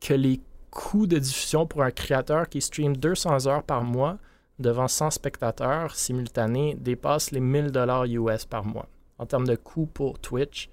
[0.01, 0.41] que les
[0.73, 4.19] coût de diffusion pour un créateur qui stream 200 heures par mois
[4.59, 9.87] devant 100 spectateurs simultanés dépasse les 1000 dollars US par mois en termes de coût
[9.87, 10.71] pour Twitch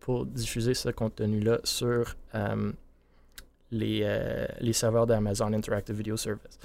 [0.00, 2.72] pour diffuser ce contenu-là sur euh,
[3.70, 6.58] les, euh, les serveurs d'Amazon Interactive Video Service.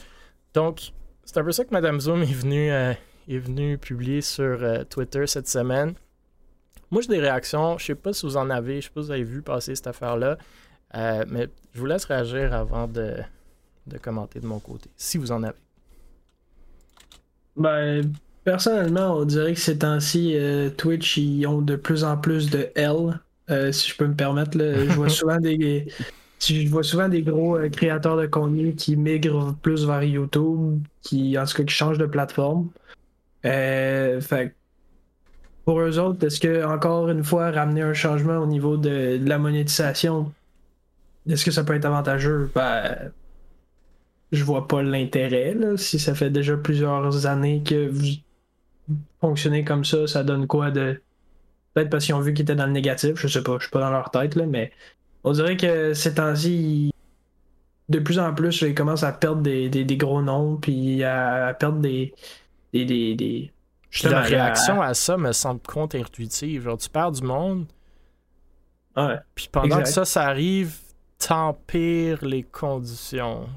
[0.53, 0.91] Donc,
[1.23, 2.93] C'est un peu ça que Madame Zoom est venue, euh,
[3.29, 4.59] est venue publier sur
[4.89, 5.93] Twitter cette semaine.
[6.89, 7.77] Moi, j'ai des réactions.
[7.77, 8.82] Je sais pas si vous en avez.
[8.82, 10.38] Je sais pas si vous avez vu passer cette affaire-là.
[10.95, 13.15] Euh, mais je vous laisse réagir avant de,
[13.87, 15.57] de commenter de mon côté, si vous en avez.
[17.55, 18.11] Ben,
[18.43, 22.69] personnellement, on dirait que ces temps-ci, euh, Twitch, ils ont de plus en plus de
[22.75, 23.19] L,
[23.49, 24.57] euh, si je peux me permettre.
[24.57, 24.85] Là.
[24.85, 25.87] Je vois souvent des.
[26.39, 31.45] Je vois souvent des gros créateurs de contenu qui migrent plus vers YouTube, qui, en
[31.45, 32.69] tout cas, qui changent de plateforme.
[33.43, 34.55] Fait
[35.63, 39.29] pour eux autres, est-ce que, encore une fois, ramener un changement au niveau de, de
[39.29, 40.33] la monétisation,
[41.28, 42.51] est-ce que ça peut être avantageux?
[42.55, 43.11] Ben,
[44.32, 45.53] je vois pas l'intérêt.
[45.53, 45.78] là.
[45.78, 51.01] Si ça fait déjà plusieurs années que vous fonctionnez comme ça, ça donne quoi de.
[51.74, 53.72] Peut-être parce qu'ils ont vu qu'ils étaient dans le négatif, je sais pas, je suis
[53.72, 54.72] pas dans leur tête, là, mais
[55.24, 56.91] on dirait que ces temps-ci,
[57.88, 61.55] de plus en plus, ils commencent à perdre des, des- des gros noms, puis à,
[61.57, 62.13] perdre des.
[62.74, 63.51] des, des, des-
[64.05, 66.63] la réaction à ça me semble contre-intuitive.
[66.63, 67.65] Genre, tu perds du monde,
[68.95, 69.15] Ouais.
[69.36, 69.84] puis pendant Exact.
[69.84, 70.76] que ça, ça arrive,
[71.28, 73.47] t'empires les conditions.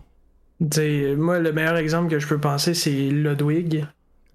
[0.61, 3.85] Tu sais, moi, le meilleur exemple que je peux penser, c'est Ludwig.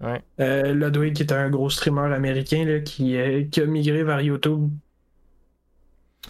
[0.00, 0.22] Ouais.
[0.40, 4.20] Euh, Ludwig, qui est un gros streamer américain là, qui, euh, qui a migré vers
[4.20, 4.70] YouTube.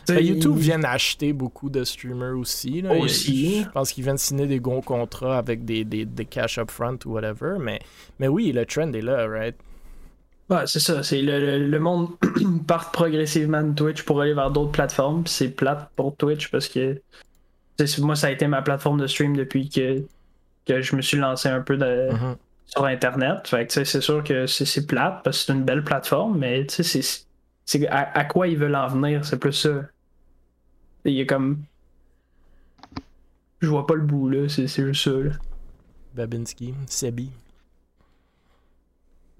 [0.08, 2.80] Ben, YouTube il- vient acheter beaucoup de streamers aussi.
[2.82, 2.94] Là.
[2.94, 3.62] Aussi.
[3.64, 7.10] Je pense qu'ils viennent signer des gros contrats avec des, des, des cash upfront ou
[7.12, 7.56] whatever.
[7.60, 7.80] Mais,
[8.18, 9.56] mais oui, le trend est là, right?
[10.50, 11.02] Ouais, c'est ça.
[11.04, 12.08] C'est le, le- le monde
[12.66, 15.24] part progressivement de Twitch pour aller vers d'autres plateformes.
[15.26, 17.00] C'est plate pour Twitch parce que
[17.98, 20.02] moi, ça a été ma plateforme de stream depuis que,
[20.66, 22.36] que je me suis lancé un peu de, Mhm.
[22.66, 23.46] sur Internet.
[23.46, 26.36] Fait que tu sais, c'est sûr que c'est plate parce que c'est une belle plateforme,
[26.38, 27.00] mais tu sais,
[27.64, 29.82] c'est- à, à quoi ils veulent en venir, c'est plus ça.
[31.04, 31.62] Il y a comme.
[33.60, 35.10] Je vois pas le bout là, c'est c'est juste ça.
[35.16, 35.30] Là.
[36.14, 37.30] Babinski, Sebi.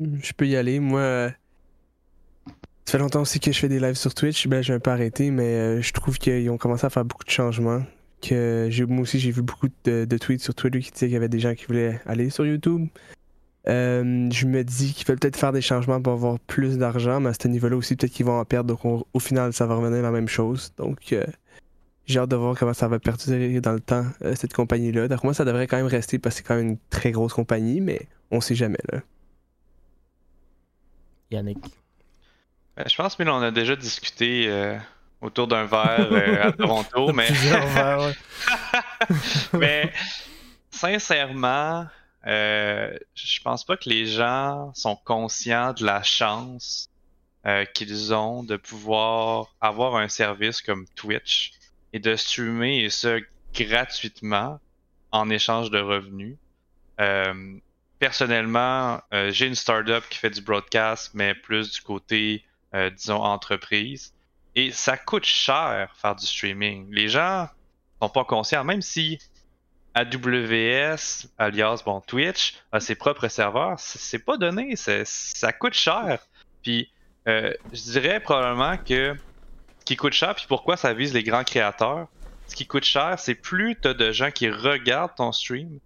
[0.01, 0.81] Je peux y aller.
[0.81, 1.31] Moi, euh,
[2.87, 4.47] ça fait longtemps aussi que je fais des lives sur Twitch.
[4.49, 7.25] Ben, j'ai un peu arrêté, mais euh, je trouve qu'ils ont commencé à faire beaucoup
[7.25, 7.83] de changements.
[8.23, 11.29] Que moi aussi, j'ai vu beaucoup de, tweets sur Twitter qui disaient qu'il y avait
[11.29, 12.89] des gens qui voulaient aller sur YouTube.
[13.69, 17.31] Euh, je me dis qu'ils veulent peut-être faire des changements pour avoir plus d'argent, mais
[17.31, 18.69] à ce niveau-là aussi, peut-être qu'ils vont en perdre.
[18.69, 20.73] Donc, on- au final, ça va revenir à la même chose.
[20.79, 21.15] Donc,
[22.07, 25.09] j'ai hâte de voir comment ça va perdurer dans le temps, cette compagnie-là.
[25.09, 27.35] D'après moi, ça devrait quand même rester parce que c'est quand même une très grosse
[27.35, 28.79] compagnie, mais on sait jamais.
[28.93, 29.01] Là.
[31.31, 31.59] Yannick.
[32.79, 34.77] Euh, je pense que là, on a déjà discuté euh,
[35.21, 38.15] autour d'un verre euh, à Toronto, mais, verres,
[39.53, 39.93] mais
[40.71, 41.87] sincèrement,
[42.25, 46.91] je pense pas que les gens sont conscients de la chance
[47.75, 51.53] qu'ils ont de pouvoir avoir un service comme Twitch
[51.95, 53.23] et de streamer et ce
[53.55, 54.61] gratuitement
[55.13, 56.37] en échange de revenus.
[57.01, 57.59] Euh,
[58.01, 62.45] personnellement, euh, j'ai une startup qui fait du broadcast, mais plus du côté,
[62.75, 64.13] euh, disons, entreprise.
[64.57, 66.89] Et ça coûte cher faire du streaming.
[66.91, 67.49] Les gens
[68.03, 69.19] sont pas conscients, même si
[69.95, 76.21] AWS, alias bon Twitch, a ses propres serveurs, c'est pas donné, ça coûte cher.
[76.63, 76.91] Puis
[77.29, 79.15] euh, je dirais probablement que
[79.81, 82.09] ce qui coûte cher, puis pourquoi ça vise les grands créateurs,
[82.47, 85.81] ce qui coûte cher, c'est plus tu as de gens qui regardent ton stream,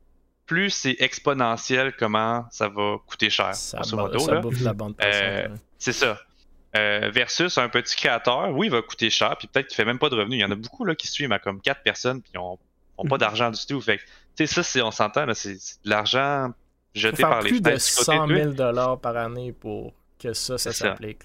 [0.46, 3.54] plus c'est exponentiel comment ça va coûter cher.
[3.54, 4.40] Ça, modo, ça là.
[4.40, 4.94] bouffe la bande.
[5.02, 5.54] Euh, ouais.
[5.78, 6.18] C'est ça.
[6.76, 9.98] Euh, versus un petit créateur, oui, il va coûter cher, puis peut-être qu'il fait même
[9.98, 10.38] pas de revenus.
[10.38, 12.58] Il y en a beaucoup là, qui streament à comme 4 personnes, puis ils ont,
[12.98, 13.80] ont pas d'argent du tout.
[13.80, 14.00] Fait
[14.36, 16.50] tu sais, ça, on s'entend, c'est de l'argent
[16.94, 19.92] jeté par les plus de fenêtres du côté 100 de 000 dollars par année pour
[20.18, 21.20] que ça, ça s'applique.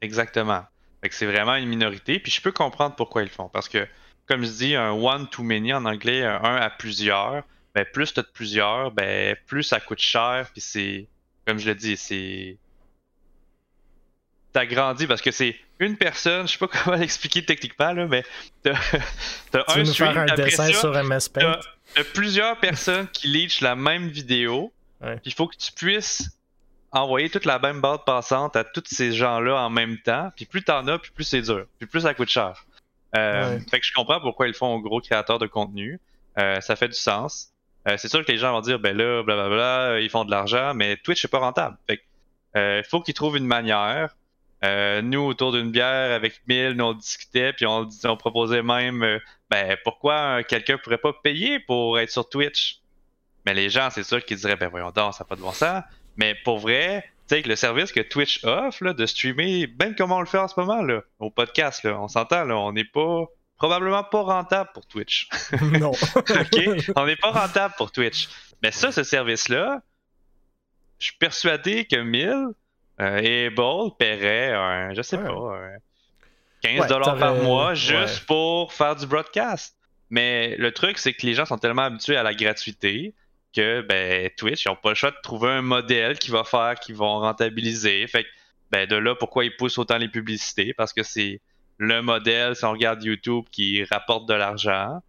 [0.00, 0.62] Exactement.
[1.02, 3.48] Fait que c'est vraiment une minorité, puis je peux comprendre pourquoi ils le font.
[3.48, 3.86] Parce que,
[4.26, 7.42] comme je dis, un one to many en anglais, un à plusieurs,
[7.74, 11.06] ben plus t'as de plusieurs, ben plus ça coûte cher, puis c'est,
[11.46, 12.56] comme je le dis, c'est.
[14.52, 18.22] T'agrandis parce que c'est une personne, je sais pas comment l'expliquer techniquement, là, mais
[18.62, 18.72] t'as
[19.50, 21.40] t'as Tu un stream, faire un dessin ça, sur MS Paint?
[21.40, 21.60] t'as
[21.94, 24.72] t'as plusieurs personnes qui leach la même vidéo.
[25.00, 25.14] Ouais.
[25.16, 26.30] Puis il faut que tu puisses
[26.92, 30.28] envoyer toute la même bande passante à tous ces gens-là en même temps.
[30.36, 31.64] Puis plus t'en as, puis plus c'est dur.
[31.78, 32.66] Puis plus ça coûte cher.
[33.16, 33.60] Euh, Ouais.
[33.70, 35.98] Fait que je comprends pourquoi ils font aux gros créateurs de contenu.
[36.38, 37.51] Euh, ça fait du sens.
[37.88, 40.72] Euh, c'est sûr que les gens vont dire, ben là, blablabla, ils font de l'argent,
[40.74, 41.76] mais Twitch c'est pas rentable.
[41.86, 42.02] Fait que,
[42.56, 44.14] euh, il faut qu'ils trouvent une manière.
[44.64, 49.02] Euh, nous, autour d'une bière avec Mille, nous, on discutait, puis on, on proposait même,
[49.02, 49.18] euh,
[49.50, 52.78] ben pourquoi euh, quelqu'un pourrait pas payer pour être sur Twitch?
[53.44, 55.50] Mais les gens, c'est sûr qu'ils diraient, ben voyons donc, ça n'a pas de bon
[55.50, 55.82] sens.
[56.16, 60.12] Mais pour vrai, tu sais, avec le service que Twitch offre, de streamer, même comme
[60.12, 63.24] on le fait en ce moment, là, au podcast, on s'entend, là, on n'est pas,
[63.56, 65.28] probablement pas rentable pour Twitch.
[65.80, 65.90] non.
[66.16, 66.92] OK?
[66.96, 68.28] On n'est pas rentable pour Twitch.
[68.62, 69.82] Mais ça, ce service-là,
[70.98, 72.28] je suis persuadé que 1000
[73.00, 75.24] euh, Able paierait un, je sais Ouais.
[75.24, 75.76] pas, un
[76.62, 78.26] 15 Ouais, dollars par t'aurais- mois juste ouais.
[78.26, 79.76] pour faire du broadcast.
[80.10, 83.14] Mais le truc, c'est que les gens sont tellement habitués à la gratuité
[83.54, 86.74] que ben, Twitch, ils n'ont pas le choix de trouver un modèle qui va faire,
[86.80, 88.06] qu'ils vont rentabiliser.
[88.06, 88.28] Fait que,
[88.70, 90.72] ben, de là, pourquoi ils poussent autant les publicités?
[90.74, 91.40] Parce que c'est
[91.78, 95.02] le modèle, si on regarde YouTube, qui rapporte de l'argent.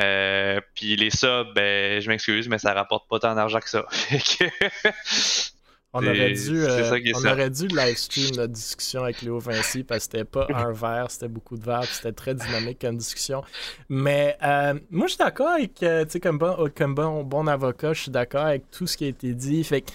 [0.00, 3.84] Euh, puis les subs, ben, je m'excuse, mais ça rapporte pas tant d'argent que ça.
[5.94, 7.32] On aurait dû, euh, ça qui est on ça.
[7.32, 11.10] aurait dû live stream notre discussion avec Léo Vinci parce que c'était pas un verre,
[11.10, 13.42] c'était beaucoup de verres, c'était très dynamique comme discussion.
[13.88, 17.46] Mais euh, moi, je suis d'accord avec, euh, tu sais, comme bon, comme bon, bon
[17.46, 19.64] avocat, je suis d'accord avec tout ce qui a été dit.
[19.64, 19.94] Fait que, tu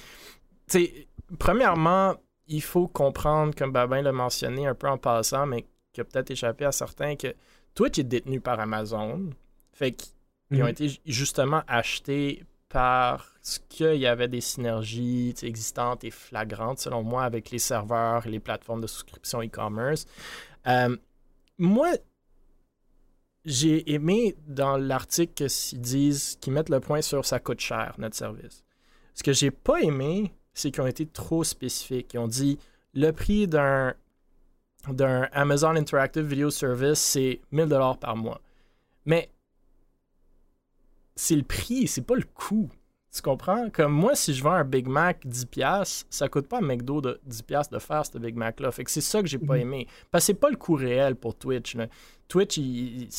[0.68, 1.08] sais,
[1.38, 2.16] premièrement,
[2.48, 5.64] il faut comprendre, comme Babin l'a mentionné un peu en passant, mais
[5.94, 7.34] qui a peut-être échappé à certains, que
[7.76, 9.30] Twitch est détenu par Amazon.
[9.72, 10.68] Fait qu'ils ont Mhm.
[10.70, 17.24] été ju- justement achetés parce qu'il y avait des synergies existantes et flagrantes, selon moi,
[17.24, 20.06] avec les serveurs et les plateformes de souscription e-commerce.
[20.68, 20.98] Euh,
[21.60, 21.92] moi,
[23.46, 28.16] j'ai aimé dans l'article qu'ils disent qu'ils mettent le point sur ça coûte cher, notre
[28.16, 28.64] service.
[29.14, 32.14] Ce que j'ai pas aimé, c'est qu'ils ont été trop spécifiques.
[32.14, 32.58] Ils ont dit
[32.94, 33.94] le prix d'un
[34.90, 38.42] d'un Amazon Interactive Video Service, c'est 1000 dollars par mois.
[39.06, 39.30] Mais
[41.16, 42.70] c'est le prix, c'est pas le coût.
[43.16, 43.70] Tu comprends?
[43.70, 47.22] Comme moi, si je vends un Big Mac 10$, ça coûte pas à McDo de
[47.30, 48.72] 10$ de faire ce Big Mac-là.
[48.72, 49.62] Fait que c'est ça que j'ai pas Mhm.
[49.62, 49.88] aimé.
[50.10, 51.76] Parce que c'est pas le coût réel pour Twitch.
[51.76, 51.86] là.
[52.28, 53.10] Twitch, il, il,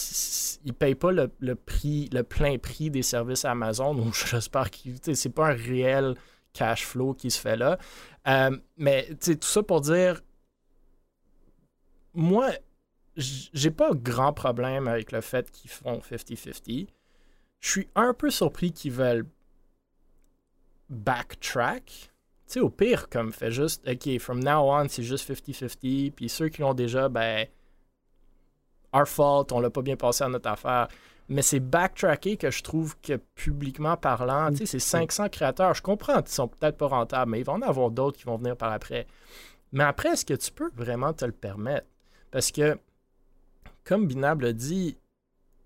[0.64, 3.94] il paye pas le, le prix, le plein prix des services Amazon.
[3.94, 6.16] Donc j'espère que c'est pas un réel
[6.52, 7.78] cash flow qui se fait là.
[8.26, 10.22] Euh, mais tu sais, tout ça pour dire,
[12.14, 12.50] moi,
[13.16, 16.88] j'ai pas grand problème avec le fait qu'ils font 50-50.
[17.60, 19.26] Je suis un peu surpris qu'ils veulent
[20.90, 21.84] backtrack.
[21.86, 22.10] Tu
[22.46, 26.12] sais, au pire, comme fait juste, OK, from now on, c'est juste 50-50.
[26.12, 27.46] Puis ceux qui l'ont déjà, ben,
[28.92, 30.88] our fault, on l'a pas bien passé à notre affaire.
[31.28, 35.72] Mais c'est backtracker que je trouve que publiquement parlant, tu sais, c'est 500 créateurs.
[35.74, 38.36] Je comprends qu'ils sont peut-être pas rentables, mais il va en avoir d'autres qui vont
[38.36, 39.06] venir par après.
[39.72, 41.86] Mais après, est-ce que tu peux vraiment te le permettre?
[42.34, 42.76] Parce que,
[43.84, 44.96] comme Binab l'a dit,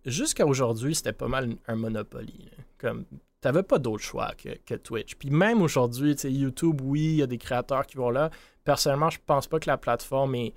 [0.05, 2.45] jusqu'à aujourd'hui, c'était pas mal un monopoly.
[2.45, 2.63] là.
[2.77, 3.07] Comme,
[3.41, 5.15] t'avais pas d'autre choix que, Twitch.
[5.15, 8.29] Puis même aujourd'hui, YouTube, oui, il y a des créateurs qui vont là.
[8.65, 10.53] Personnellement, je pense pas que la plateforme est,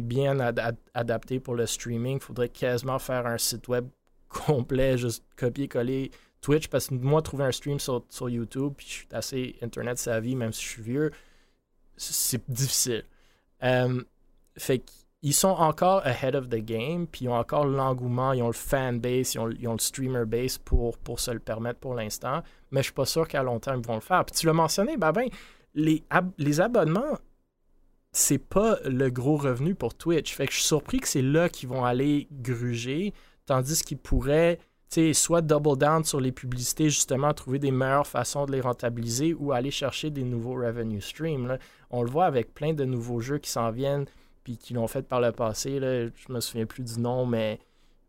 [0.00, 2.16] bien ad- ad- adaptée pour le streaming.
[2.16, 3.86] Il faudrait quasiment faire un site web
[4.30, 6.68] complet, juste copier-coller Twitch.
[6.68, 10.34] Parce que moi, trouver un stream sur, sur YouTube, puis je suis assez Internet savvy,
[10.34, 11.10] même si je suis vieux,
[11.98, 13.04] c'est difficile.
[13.62, 14.02] Euh,
[14.58, 14.82] fait
[15.20, 18.52] qu'ils sont encore ahead of the game, puis ils ont encore l'engouement, ils ont le
[18.52, 21.94] fan base, ils ont, ils ont le streamer base pour, pour se le permettre pour
[21.94, 22.42] l'instant.
[22.70, 24.24] Mais je suis pas sûr qu'à long terme, ils vont le faire.
[24.24, 25.12] Puis tu l'as mentionné, ben
[25.74, 27.18] les, ab- les abonnements,
[28.12, 30.34] c'est pas le gros revenu pour Twitch.
[30.34, 33.12] Fait que je suis surpris que c'est là qu'ils vont aller gruger,
[33.46, 34.58] tandis qu'ils pourraient
[35.12, 39.52] soit double down sur les publicités, justement, trouver des meilleures façons de les rentabiliser ou
[39.52, 41.58] aller chercher des nouveaux revenue streams.
[41.90, 44.06] On le voit avec plein de nouveaux jeux qui s'en viennent
[44.48, 45.78] puis qui l'ont fait par le passé.
[45.78, 46.06] Là.
[46.06, 47.60] Je me souviens plus du nom, mais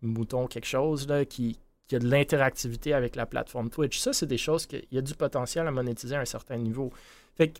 [0.01, 1.59] Mouton quelque chose là, qui,
[1.89, 3.99] qui a de l'interactivité avec la plateforme Twitch.
[3.99, 6.93] Ça, c'est des choses qu'il y a du potentiel à monétiser à un certain niveau.
[7.35, 7.59] Fait que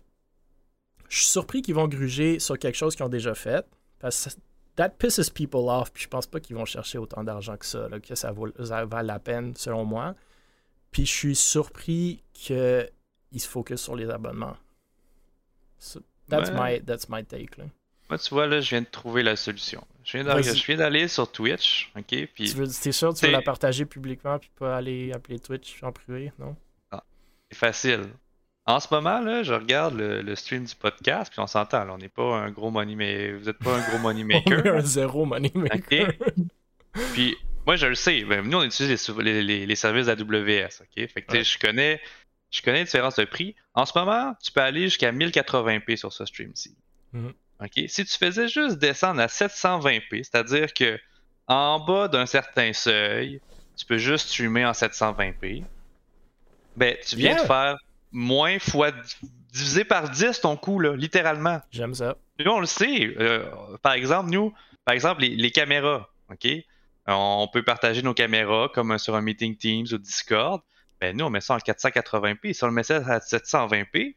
[1.10, 3.66] je suis surpris qu'ils vont gruger sur quelque chose qu'ils ont déjà fait.
[3.98, 4.36] Parce que ça-
[4.76, 5.92] that pisses people off.
[5.92, 8.48] Puis je pense pas qu'ils vont chercher autant d'argent que ça, là, que ça vaut,
[8.64, 10.14] ça vaut la peine, selon moi.
[10.90, 12.88] Puis je suis surpris qu'ils
[13.36, 14.56] se focus sur les abonnements.
[15.78, 16.00] So,
[16.30, 16.78] that's, Ouais.
[16.78, 17.58] my, that's my take.
[17.58, 17.64] Là.
[18.10, 19.82] Moi, tu vois, là, je viens de trouver la solution.
[20.04, 22.06] Je viens d'aller, sur Twitch, ok?
[22.34, 25.38] Puis Tu veux, t'es sûr que tu veux la partager publiquement puis pas aller appeler
[25.38, 26.56] Twitch en privé, non?
[27.50, 28.02] c'est facile.
[28.66, 31.94] En ce moment, là, je regarde le, le stream du podcast, puis on s'entend, là,
[31.94, 34.42] on n'est pas un gros money mais Vous n'êtes pas un gros money On met
[34.46, 34.74] maker.
[34.76, 36.12] un zéro money maker.
[37.12, 37.36] Puis
[37.66, 38.22] moi, je le sais.
[38.24, 40.82] Ben, nous, on utilise les, sou- les, les- les services AWS.
[40.82, 41.08] OK?
[41.08, 41.44] Fait que, tu sais, Ouais.
[41.44, 42.00] je connais,
[42.50, 43.54] je connais la différence de prix.
[43.74, 46.76] En ce moment, tu peux aller jusqu'à 1080p sur ce stream-ci.
[47.12, 47.32] Mhm.
[47.60, 47.84] OK?
[47.88, 50.98] Si tu faisais juste descendre à 720p, c'est-à-dire que
[51.46, 53.40] en bas d'un certain seuil,
[53.76, 55.64] tu peux juste streamer en 720p,
[56.76, 57.76] ben, tu viens de faire
[58.12, 58.92] moins fois
[59.52, 61.60] divisé par 10 ton coût, là, littéralement.
[61.70, 62.16] J'aime ça.
[62.46, 63.14] On le sait.
[63.18, 63.44] Euh,
[63.82, 64.54] par exemple, nous,
[64.84, 66.48] par exemple, les, les caméras, OK?
[67.06, 70.62] On peut partager nos caméras comme sur un meeting Teams ou Discord.
[71.00, 72.52] Ben, nous, on met ça en 480p.
[72.52, 74.14] Si on le mettait à 720p,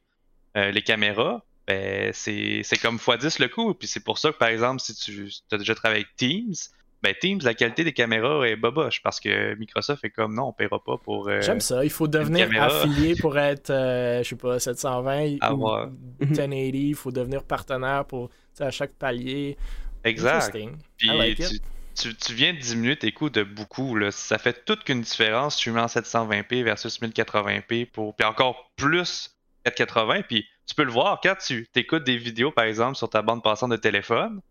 [0.58, 3.74] euh, les caméras, ben, c'est c'est comme x10 le coût.
[3.74, 6.54] Puis c'est pour ça que, par exemple, si tu as déjà travaillé avec Teams,
[7.02, 10.54] ben Teams, la qualité des caméras est boboche parce que Microsoft est comme non, on
[10.54, 11.28] paiera pas pour.
[11.28, 11.84] euh, J'aime ça.
[11.84, 15.88] Il faut devenir affilié pour être, euh, je sais pas, 720 Ah, ou ouais.
[16.22, 16.56] 1080.
[16.74, 19.58] Il faut devenir partenaire pour, à chaque palier.
[20.06, 20.56] Exact.
[20.98, 21.60] Puis like tu,
[21.96, 23.96] tu, tu viens de diminuer tes coûts de beaucoup.
[23.98, 24.12] Là.
[24.12, 25.58] Ça fait toute qu'une différence.
[25.58, 28.16] Tu mets en 720p versus 1080p pour.
[28.16, 29.36] Puis encore plus
[29.66, 30.22] 480.
[30.24, 33.44] Puis tu peux le voir quand tu écoutes des vidéos, par exemple, sur ta bande
[33.44, 34.42] passante de téléphone.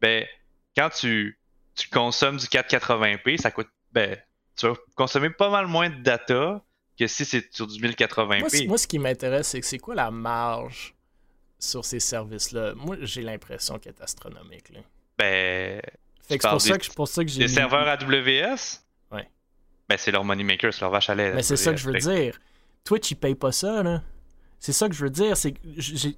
[0.00, 0.24] Ben,
[0.76, 1.38] quand tu,
[1.74, 3.68] tu consommes du 480p, ça coûte.
[3.92, 4.16] Ben,
[4.56, 6.62] tu vas consommer pas mal moins de data
[6.98, 8.66] que si c'est sur du 1080p.
[8.68, 10.94] Moi, ce qui m'intéresse, c'est que c'est quoi la marge
[11.58, 12.74] sur ces services-là?
[12.76, 14.68] Moi, j'ai l'impression qu'elle est astronomique.
[14.70, 14.80] Là.
[15.18, 15.80] Ben,
[16.28, 17.40] Fait que c'est pour ça que, pour ça que j'ai.
[17.40, 18.80] les serveurs AWS.
[19.12, 19.28] Ouais.
[19.88, 21.34] Ben, c'est leur moneymaker, c'est leur vache à lait.
[21.34, 22.38] Mais c'est ça que je veux dire.
[22.84, 24.02] Twitch, ils payent pas ça, là.
[24.60, 25.36] C'est ça que je veux dire.
[25.36, 26.16] C'est que j'ai-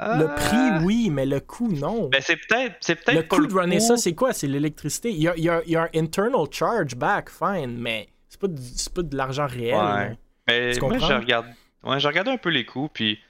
[0.00, 0.34] le Ah!
[0.36, 2.08] prix, oui, mais le coût, non.
[2.08, 3.84] Ben, c'est peut-être c'est peut-être le coût de runner coût.
[3.86, 4.32] ça, c'est quoi?
[4.32, 5.10] C'est l'électricité.
[5.10, 8.08] Il y a, il y a- il y a un internal charge back, fine, mais
[8.28, 8.60] c'est pas, du-
[8.92, 9.76] pas de l'argent réel.
[9.76, 10.18] Ouais.
[10.48, 11.06] Mais Tu moi, comprends?
[11.06, 11.46] je regarde.
[11.84, 13.20] Ouais, j'ai regardé un peu les coûts, puis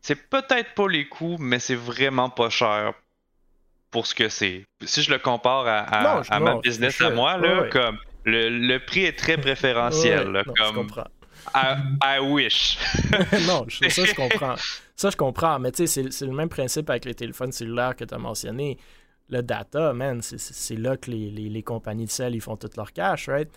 [0.00, 2.94] c'est peut-être pas les coûts, mais c'est vraiment pas cher
[3.92, 4.64] pour ce que c'est.
[4.84, 7.68] Si je le compare à, à- Non, ma business à moi, là, Ouais, ouais.
[7.70, 10.26] comme le, le prix est très préférentiel.
[10.28, 11.06] Ouais, là, non, je comprends.
[11.54, 12.78] I, I wish.
[13.46, 14.54] non, je- ça, je comprends.
[14.96, 15.58] Ça, je comprends.
[15.58, 18.78] Mais tu sais, c'est- le même principe avec les téléphones cellulaires que tu as mentionné.
[19.30, 22.70] Le data, man, c'est- là que les, les- les compagnies de sel, ils font tout
[22.76, 23.48] leur cash, right?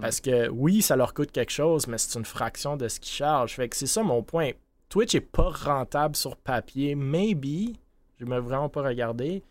[0.00, 3.12] Parce que oui, ça leur coûte quelque chose, mais c'est une fraction de ce qu'ils
[3.14, 3.54] chargent.
[3.54, 4.50] Fait que c'est ça mon point.
[4.88, 6.94] Twitch est pas rentable sur papier.
[6.94, 7.74] Maybe.
[8.20, 9.42] Je ne vraiment pas regardé.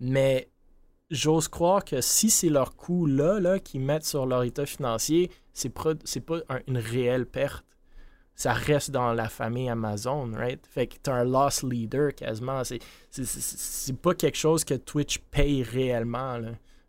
[0.00, 0.48] Mais
[1.10, 5.30] j'ose croire que si c'est leur coût là, là qu'ils mettent sur leur état financier,
[5.52, 5.94] c'est pas
[6.48, 7.64] un- une réelle perte.
[8.34, 10.64] Ça reste dans la famille Amazon, right?
[10.64, 12.62] Fait que t'as un loss leader quasiment.
[13.10, 16.38] C'est, pas quelque chose que Twitch paye réellement.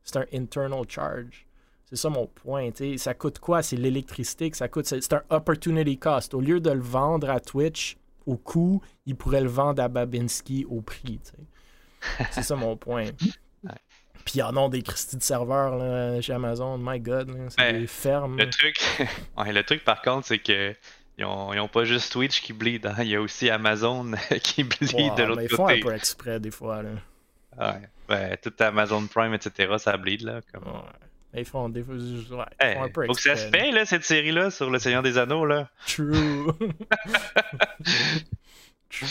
[0.04, 1.48] C'est un internal charge.
[1.86, 2.70] C'est ça mon point.
[2.98, 3.64] Ça coûte quoi?
[3.64, 4.86] C'est l'électricité ça coûte.
[4.86, 6.36] C'est, un opportunity cost.
[6.36, 7.98] Au lieu de le vendre à Twitch
[8.28, 11.20] au coût, ils pourraient le vendre à Babinski au prix.
[12.30, 13.06] C'est ça mon point.
[14.26, 16.78] Puis en ont des Christy de serveurs là, chez Amazon.
[16.78, 18.38] My God, là, c'est Ben, des fermes.
[18.38, 18.80] Le truc,
[19.38, 20.76] ouais, le truc par contre, c'est que
[21.18, 24.12] ils ont, ils ont pas juste Twitch qui bleed, hein, il y a aussi Amazon
[24.44, 25.80] qui bleed de mais l'autre ils font côté.
[25.80, 26.82] un peu exprès des fois.
[26.82, 26.90] Là.
[27.60, 30.40] Ouais, ben, tout Amazon Prime, etc., ça bleed là.
[30.54, 30.64] Comme...
[30.64, 30.82] Ouais.
[31.42, 31.94] Ils font des fois.
[31.96, 33.64] Ouais, ils font un peu faut que ça se exprès, là.
[33.64, 35.70] paye là, cette série-là, sur Le Seigneur des Anneaux là.
[35.86, 36.48] True.
[38.90, 39.08] True.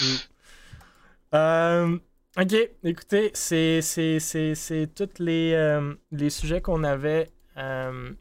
[1.35, 1.99] Euh,
[2.41, 8.12] ok, écoutez, c'est, tous les, euh, les sujets qu'on avait euh,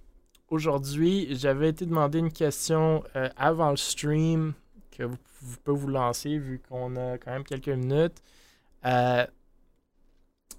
[0.50, 1.36] aujourd'hui.
[1.36, 4.54] J'avais été demandé une question euh, avant le stream
[4.90, 8.24] que vous, vous pouvez vous lancer vu qu'on a quand même quelques minutes.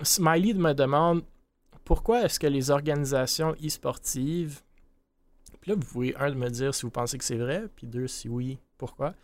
[0.03, 1.25] Smiley me demande
[1.85, 4.61] pourquoi est-ce que les organisations e-sportives
[5.61, 8.07] puis là, vous pouvez, un, me dire si vous pensez que c'est vrai, puis deux,
[8.07, 9.15] si oui, pourquoi.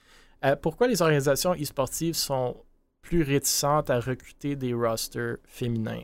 [0.62, 2.57] Pourquoi les organisations e-sportives sont
[3.05, 6.03] plus réticentes à recruter des rosters féminins?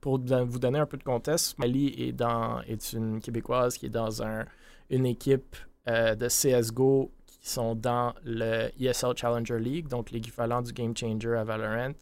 [0.00, 3.90] Pour vous donner un peu de contexte, Mali est, dans, est une Québécoise qui est
[3.90, 4.44] dans un,
[4.90, 5.56] une équipe
[5.88, 11.36] euh, de CSGO qui sont dans le ESL Challenger League, donc l'équivalent du Game Changer
[11.36, 11.94] à Valorant,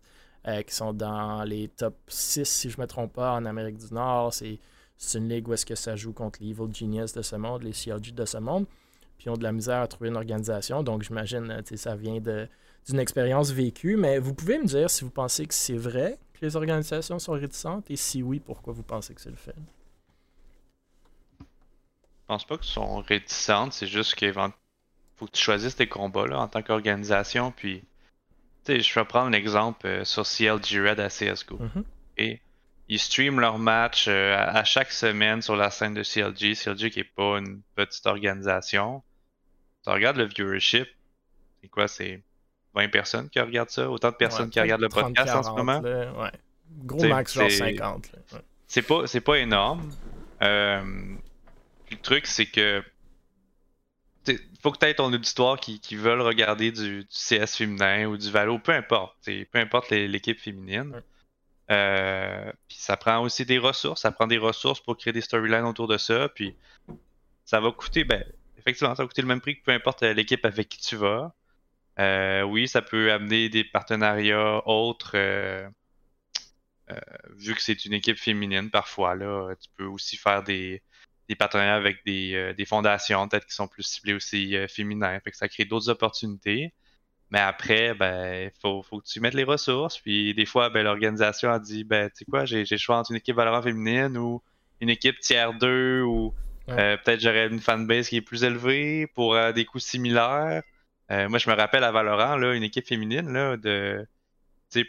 [0.48, 3.78] euh, qui sont dans les top 6, si je ne me trompe pas, en Amérique
[3.78, 4.32] du Nord.
[4.34, 4.58] C'est
[5.18, 7.72] une ligue où est-ce que ça joue contre les Evil Genius de ce monde, les
[7.72, 8.66] CLG de ce monde.
[9.22, 10.82] Puis ont de la misère à trouver une organisation.
[10.82, 13.96] Donc j'imagine euh, ça vient d'une expérience vécue.
[13.96, 17.34] Mais vous pouvez me dire si vous pensez que c'est vrai que les organisations sont
[17.34, 19.54] réticentes et si oui, pourquoi vous pensez que c'est le fait?
[21.38, 26.26] Je pense pas qu'elles sont réticentes, c'est juste qu'il faut que tu choisisses tes combats
[26.26, 27.52] là, en tant qu'organisation.
[27.52, 27.84] Puis,
[28.64, 31.58] tu sais, je vais prendre un exemple euh, sur CLG Red à CSGO.
[31.60, 31.84] Mhm.
[32.16, 32.40] Et
[32.88, 36.56] ils streament leurs matchs euh, à, à chaque semaine sur la scène de CLG.
[36.56, 39.04] CLG qui est pas une petite organisation.
[39.84, 40.88] Tu regardes le viewership,
[41.60, 42.22] c'est quoi C'est
[42.74, 45.42] 20 personnes qui regardent ça Autant de personnes Ouais, qui regardent le 30, podcast en
[45.42, 45.80] ce 40, moment?
[45.80, 46.30] là, ouais.
[46.84, 48.12] Gros T'sais, max, genre c'est- 50.
[48.12, 48.40] là, ouais.
[48.66, 49.90] c'est pas c'est pas énorme.
[50.42, 50.82] Euh,
[51.90, 52.82] le truc c'est que
[54.28, 58.06] il faut que tu aies ton auditoire qui, qui veulent regarder du, du CS féminin
[58.06, 59.16] ou du Valo, peu importe.
[59.26, 60.92] Peu importe l'équipe féminine.
[60.94, 61.02] Ouais.
[61.72, 64.02] Euh, puis ça prend aussi des ressources.
[64.02, 66.28] Ça prend des ressources pour créer des storylines autour de ça.
[66.28, 66.54] Puis
[67.44, 68.22] ça va coûter, ben,
[68.62, 70.96] effectivement, ça va coûter le même prix que peu importe euh, l'équipe avec qui tu
[70.96, 71.34] vas.
[71.98, 75.12] Euh, oui, ça peut amener des partenariats autres.
[75.14, 75.68] euh,
[77.36, 80.82] vu que c'est une équipe féminine, parfois, là, tu peux aussi faire des,
[81.38, 85.18] partenariats avec des, fondations, peut-être qui sont plus ciblées aussi féminins.
[85.20, 86.74] Fait que ça crée d'autres opportunités.
[87.30, 89.98] Mais après, ben, faut, que tu mettes les ressources.
[89.98, 93.12] Puis des fois, ben, l'organisation a dit, ben, tu sais quoi, j'ai le choix entre
[93.12, 94.42] une équipe Valorant féminine ou
[94.80, 96.34] une équipe tiers 2 ou
[96.78, 100.62] euh, peut-être j'aurais une fanbase qui est plus élevée pour euh, des coûts similaires.
[101.10, 104.06] Euh, moi, je me rappelle à Valorant, là, une équipe féminine, là, de,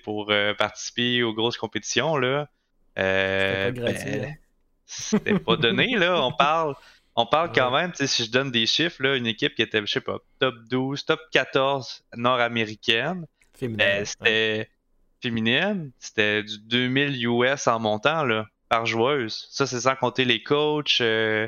[0.03, 2.47] pour participer aux grosses compétitions, là.
[2.95, 4.38] C'était pas ben,
[4.86, 6.23] C'était pas donné, là.
[6.23, 6.75] On parle,
[7.15, 9.91] on parle quand même, si je donne des chiffres, là, une équipe qui était, je
[9.91, 13.25] sais pas, top 12, top 14 nord-américaine.
[13.61, 14.69] Ben, c'était
[15.23, 15.91] féminine.
[15.99, 19.47] C'était du 2000 US en montant, là, par joueuse.
[19.51, 21.47] Ça, c'est sans compter les coachs, euh,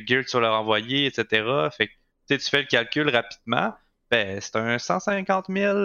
[0.00, 1.44] que tu vas leur envoyer, etc.
[1.76, 3.74] Fait que, tu fais le calcul rapidement.
[4.10, 5.78] Ben, c'est un 150 000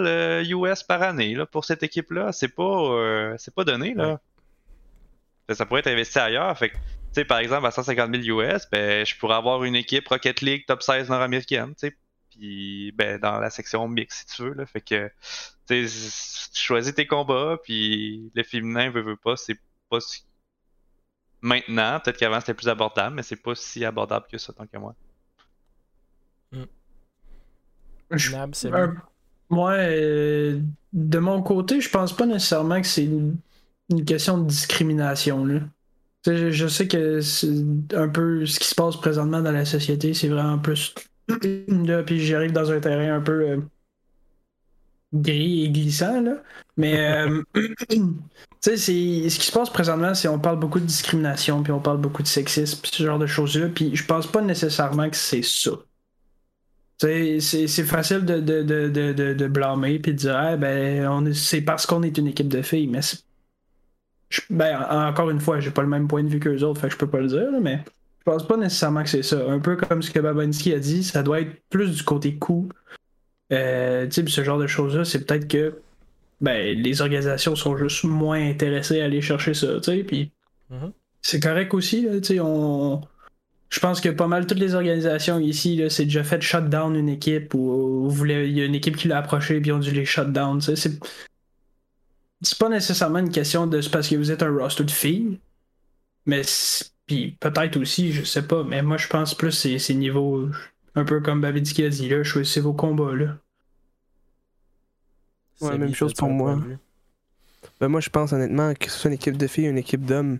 [0.64, 2.32] US par année là, pour cette équipe-là.
[2.32, 3.94] C'est pas, euh, c'est pas donné.
[3.94, 4.20] Là.
[5.50, 6.56] Ça pourrait être investi ailleurs.
[6.58, 6.76] Fait que
[7.12, 10.64] sais, par exemple, à 150 000 US, ben, je pourrais avoir une équipe Rocket League
[10.66, 11.74] top 16 nord-américaine,
[12.30, 14.66] puis ben, dans la section mix, si tu veux, là.
[14.66, 15.10] Fait que,
[15.68, 15.88] tu
[16.54, 19.58] choisis tes combats, puis le féminin veut, veut pas, c'est
[19.90, 20.22] pas si...
[21.40, 24.76] Maintenant, peut-être qu'avant c'était plus abordable, mais c'est pas si abordable que ça, tant que
[24.76, 24.94] moi.
[26.52, 26.64] Hmm.
[29.50, 30.60] Moi, euh,
[30.92, 33.36] de mon côté, je pense pas nécessairement que c'est une,
[33.90, 35.60] une question de discrimination, là.
[36.26, 37.64] Je, sais que c'est
[37.94, 40.94] un peu ce qui se passe présentement dans la société, c'est vraiment plus.
[41.68, 43.60] Là, puis j'arrive dans un terrain un peu euh,
[45.12, 46.42] gris et glissant, là.
[46.76, 47.42] Mais, euh,
[48.60, 52.22] ce qui se passe présentement, c'est on parle beaucoup de discrimination, puis on parle beaucoup
[52.22, 53.68] de sexisme, ce genre de choses-là.
[53.74, 55.72] Puis je pense pas nécessairement que c'est ça.
[57.00, 62.18] C'est facile de, de, de, de, blâmer puis de dire ben, c'est parce qu'on est
[62.18, 63.00] une équipe de filles, mais
[64.50, 66.88] ben, encore une fois, j'ai pas le même point de vue que les autres, fait
[66.88, 67.84] que je peux pas le dire, mais
[68.18, 69.38] je pense pas nécessairement que c'est ça.
[69.48, 72.68] Un peu comme ce que Babinski a dit, ça doit être plus du côté coût.
[73.52, 75.80] Euh, ce genre de choses-là, c'est peut-être que
[76.40, 80.30] ben, les organisations sont juste moins intéressées à aller chercher ça, puis
[80.70, 80.92] mm-hmm.
[81.22, 82.06] c'est correct aussi,
[82.40, 83.00] on...
[83.70, 87.52] Je pense que pas mal toutes les organisations ici, c'est déjà fait shutdown une équipe
[87.54, 90.60] ou, il y a une équipe qui l'a approché et ont dû les shutdown.
[90.62, 90.98] C'est
[92.40, 95.38] c'est pas nécessairement une question de c'est parce que vous êtes un roster de filles,
[96.24, 96.42] mais
[97.06, 100.48] puis peut-être aussi, je sais pas, mais moi je pense plus c'est ces niveaux
[100.94, 103.38] un peu comme Babidski a dit là, choisissez vos combats là.
[105.60, 106.58] Ouais, même chose pour moi.
[107.80, 110.04] Ben moi je pense honnêtement que ce soit une équipe de filles ou une équipe
[110.04, 110.38] d'hommes,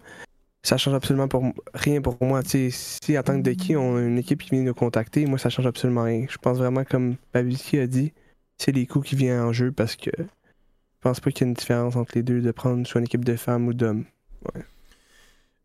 [0.63, 2.43] ça change absolument pour rien pour moi.
[2.45, 5.39] si en tant que de qui on a une équipe qui vient nous contacter, moi
[5.39, 6.27] ça change absolument rien.
[6.29, 8.13] Je pense vraiment comme Babidski a dit,
[8.57, 11.51] c'est les coups qui viennent en jeu parce que je pense pas qu'il y ait
[11.51, 14.05] une différence entre les deux de prendre soit une équipe de femmes ou d'hommes.
[14.55, 14.65] Ouais.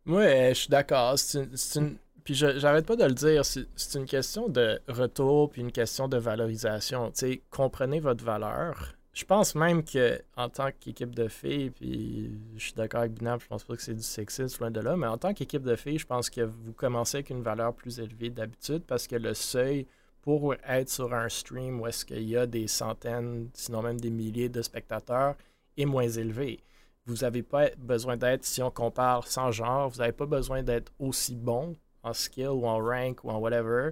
[0.05, 1.17] Ouais, je suis d'accord.
[1.17, 5.71] C'est une, Puis j'arrête pas de le dire, c'est une question de retour puis une
[5.71, 7.11] question de valorisation.
[7.11, 8.93] Tu comprenez votre valeur.
[9.13, 13.41] Je pense même que en tant qu'équipe de filles, puis je suis d'accord avec Binab,
[13.41, 15.75] je pense pas que c'est du sexisme loin de là, mais en tant qu'équipe de
[15.75, 19.33] filles, je pense que vous commencez avec une valeur plus élevée d'habitude parce que le
[19.33, 19.85] seuil
[20.23, 24.09] pour être sur un stream où est-ce qu'il y a des centaines, sinon même des
[24.09, 25.35] milliers de spectateurs,
[25.77, 26.63] est moins élevé.
[27.05, 30.91] Vous n'avez pas besoin d'être, si on compare sans genre, vous n'avez pas besoin d'être
[30.97, 33.91] aussi bon en skill ou en rank ou en whatever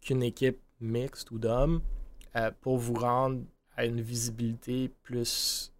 [0.00, 1.80] qu'une équipe mixte ou d'hommes
[2.36, 3.42] euh, pour vous rendre
[3.76, 5.72] à une visibilité plus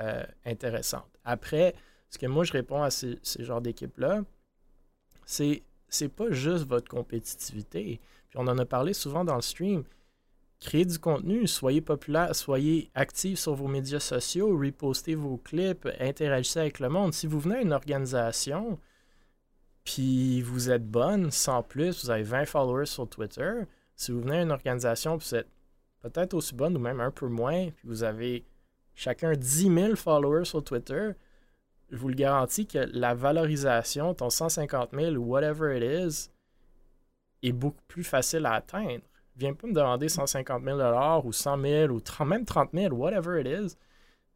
[0.00, 1.08] euh, intéressante.
[1.24, 1.74] Après,
[2.08, 4.22] ce que moi je réponds à ces, ces genres d'équipes-là,
[5.24, 8.00] c'est c'est pas juste votre compétitivité
[8.34, 9.84] on en a parlé souvent dans le stream.
[10.60, 16.60] Créez du contenu, soyez populaire, soyez actifs sur vos médias sociaux, repostez vos clips, interagissez
[16.60, 17.12] avec le monde.
[17.12, 18.78] Si vous venez à une organisation,
[19.84, 23.52] puis vous êtes bonne, sans plus, vous avez 20 followers sur Twitter,
[23.96, 25.48] si vous venez à une organisation, vous êtes
[26.00, 28.44] peut-être aussi bonne ou même un peu moins, puis vous avez
[28.94, 31.10] chacun 10 000 followers sur Twitter,
[31.90, 36.30] je vous le garantis que la valorisation, ton 150 000 ou whatever it is,
[37.42, 39.02] est beaucoup plus facile à atteindre.
[39.36, 40.78] Viens pas me demander 150 000
[41.24, 43.76] ou 100 000 ou 30, même 30 000, whatever it is,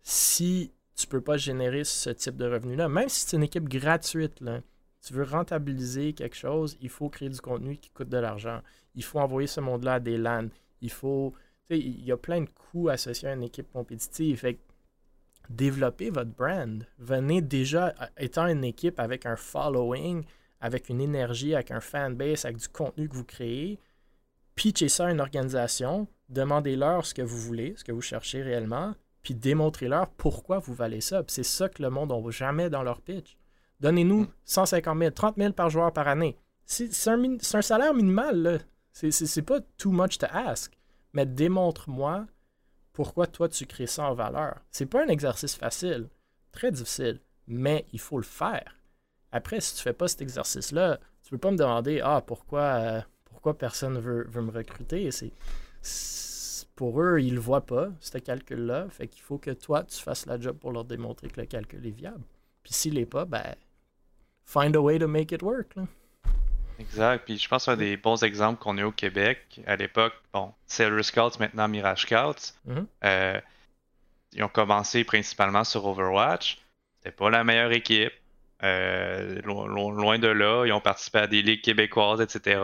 [0.02, 2.88] si tu peux pas générer ce type de revenu-là.
[2.88, 4.60] Même si c'est une équipe gratuite, là,
[5.08, 8.60] tu veux rentabiliser quelque chose, il faut créer du contenu qui coûte de l'argent.
[8.94, 10.48] Il faut envoyer ce monde-là à des LAN.
[10.80, 11.34] Il faut.
[11.70, 14.38] Il y a plein de coûts associés à une équipe compétitive.
[14.38, 14.58] Fait
[15.50, 16.84] développer votre brand.
[16.98, 20.24] Venez déjà étant une équipe avec un following,
[20.60, 23.78] avec une énergie, avec un fanbase, avec du contenu que vous créez,
[24.54, 28.94] pitchez ça à une organisation, demandez-leur ce que vous voulez, ce que vous cherchez réellement,
[29.22, 31.22] puis démontrez-leur pourquoi vous valez ça.
[31.28, 33.37] c'est ça que le monde n'a jamais dans leur pitch.
[33.80, 36.36] Donnez-nous 150 000, 30 000 par joueur par année.
[36.64, 38.58] C'est un, salaire minimal, là.
[38.92, 40.76] C'est pas too much to ask.
[41.12, 42.26] Mais démontre-moi
[42.92, 44.60] pourquoi toi tu crées ça en valeur.
[44.70, 46.08] C'est pas un exercice facile,
[46.52, 48.74] très difficile, mais il faut le faire.
[49.30, 53.00] Après, si tu fais pas cet exercice-là, tu peux pas me demander Ah, pourquoi, euh,
[53.24, 55.10] pourquoi personne veut, veut me recruter?
[55.10, 55.32] C'est,
[56.74, 58.88] pour eux, ils le voient pas, ce calcul-là.
[58.90, 61.84] Fait qu'il faut que toi, tu fasses la job pour leur démontrer que le calcul
[61.84, 62.24] est viable.
[62.62, 63.54] Puis s'il n'est pas, ben,
[64.48, 65.74] find a way to make it work.
[66.78, 67.24] Exact.
[67.24, 71.04] Puis je pense un des bons exemples qu'on a au Québec à l'époque, bon, Sailor
[71.04, 72.86] Scouts, maintenant Mirage Scouts, Mhm.
[73.04, 73.40] euh,
[74.32, 76.58] ils ont commencé principalement sur Overwatch.
[76.98, 78.12] C'était pas la meilleure équipe.
[78.62, 82.60] Euh, lo- lo- loin de là, ils ont participé à des ligues québécoises, etc.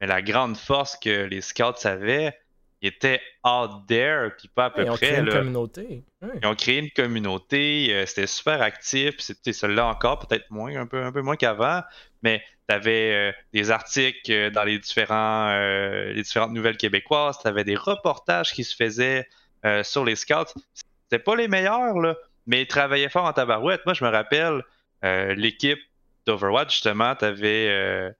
[0.00, 2.36] Mais la grande force que les Scouts avaient,
[2.84, 5.06] ils étaient out there, puis pas à peu Ils ont près.
[5.06, 6.04] créé une communauté.
[6.22, 6.28] Ouais.
[6.42, 10.86] Ils ont créé une communauté, euh, c'était super actif, c'était celui-là encore, peut-être moins, un
[10.86, 11.82] peu, un peu moins qu'avant,
[12.22, 17.48] mais tu avais des articles euh, dans les, différents, euh, les différentes nouvelles québécoises, tu
[17.48, 19.28] avais des reportages qui se faisaient
[19.64, 20.52] euh, sur les scouts.
[21.04, 22.16] C'était pas les meilleurs, là,
[22.46, 23.80] mais ils travaillaient fort en tabarouette.
[23.86, 24.62] Moi, je me rappelle,
[25.04, 25.80] euh, l'équipe
[26.26, 28.14] d'Overwatch, justement, tu avais,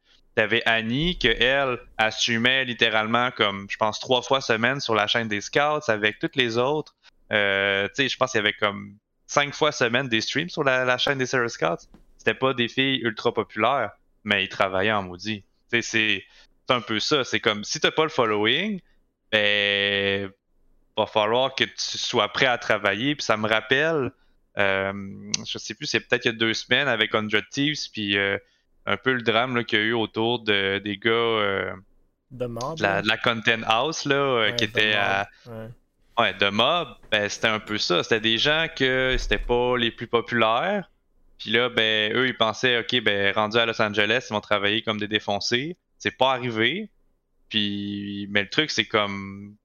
[0.67, 5.41] Annie, que elle assumait littéralement comme, je pense, trois fois semaine sur la chaîne des
[5.41, 6.95] scouts avec toutes les autres.
[7.33, 10.65] Euh, tu sais, je pense qu'il y avait comme cinq fois semaine des streams sur
[10.65, 11.87] la, chaîne des Sarah Scouts.
[12.19, 13.93] C'était pas des filles ultra populaires,
[14.25, 15.45] mais ils travaillaient en maudit.
[15.71, 16.25] Tu sais, c'est
[16.67, 17.25] c'est un peu ça.
[17.25, 18.81] C'est comme si t'as pas le following,
[19.31, 20.31] ben
[20.97, 23.15] va falloir que tu sois prêt à travailler.
[23.17, 24.13] Puis ça me rappelle,
[24.59, 24.93] euh,
[25.47, 28.39] je sais plus, c'est peut-être il y a deux semaines avec 100 Thieves, puis euh,
[28.87, 31.73] un peu le drame qu'il y a eu autour de, des gars euh,
[32.31, 32.77] De mob.
[32.77, 35.69] de, la, de la Content House là, euh, Ouais, qui était à Ouais.
[36.17, 38.05] Ouais, de mob, ben, c'était un peu ça.
[38.05, 40.89] C'était des gens que c'était pas les plus populaires.
[41.39, 44.83] Puis là, ben, eux, ils pensaient, OK, ben, rendus à Los Angeles, ils vont travailler
[44.83, 45.77] comme des défoncés.
[45.99, 46.89] C'est pas arrivé.
[47.49, 49.57] Puis, mais le truc, c'est comme,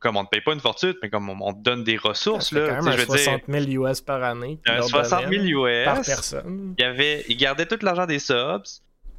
[0.00, 2.52] comme on te paye pas une fortune, mais comme on, on te donne des ressources,
[2.52, 2.68] là.
[2.68, 3.42] quand même Tu sais, un je veux dire, 60
[3.74, 4.58] 000 US par année.
[4.64, 5.84] qu'ils un leur 60 donnaient, 000 US.
[5.84, 6.74] Par personne.
[6.78, 8.62] Il, y avait, il gardait tout l'argent des subs.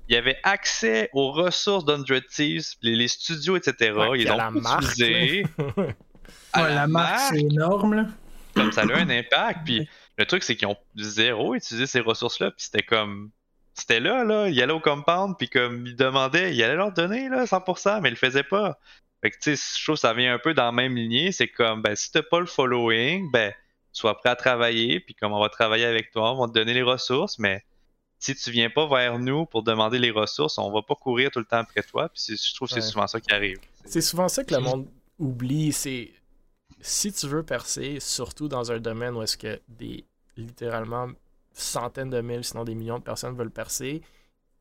[0.07, 3.91] Il y avait accès aux ressources d'Undred Thieves, les, les studios, etc.
[3.95, 5.43] Ouais, ils l'ont la marque, utilisé.
[5.57, 5.65] là.
[6.53, 8.05] À Ouais, la marque, c'est énorme, là.
[8.55, 9.59] comme ça a eu un impact.
[9.65, 12.51] Puis le truc, c'est qu'ils ont zéro utilisé ces ressources-là.
[12.51, 13.31] Puis c'était comme.
[13.73, 14.47] C'était là, là.
[14.47, 18.07] Il allait au compound, puis comme il demandait, il allait leur donner, là, 100%, mais
[18.09, 18.79] il le faisait pas.
[19.25, 21.31] Fait que, tu sais, je trouve que ça vient un peu dans la même lignée.
[21.31, 23.51] C'est comme, ben, si t'as pas le following, ben,
[23.91, 26.75] sois prêt à travailler, puis comme on va travailler avec toi, on va te donner
[26.75, 27.65] les ressources, mais
[28.19, 31.39] si tu viens pas vers nous pour demander les ressources, on va pas courir tout
[31.39, 32.07] le temps après toi.
[32.09, 32.85] Puis je trouve que c'est Ouais.
[32.85, 33.57] souvent ça qui arrive.
[33.85, 36.13] C'est souvent ça que le monde oublie, c'est
[36.79, 40.05] si tu veux percer, surtout dans un domaine où est-ce que des
[40.37, 41.09] littéralement
[41.51, 44.03] centaines de mille, sinon des millions de personnes veulent percer,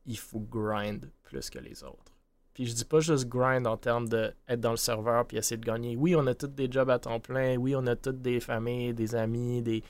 [0.07, 2.14] il faut grind plus que les autres.
[2.55, 5.65] Puis je dis pas juste grind en termes d'être dans le serveur puis essayer de
[5.65, 5.97] gagner.
[5.97, 7.57] Oui, on a tous des jobs à temps plein.
[7.57, 9.83] Oui, on a toutes des familles, des amis, des,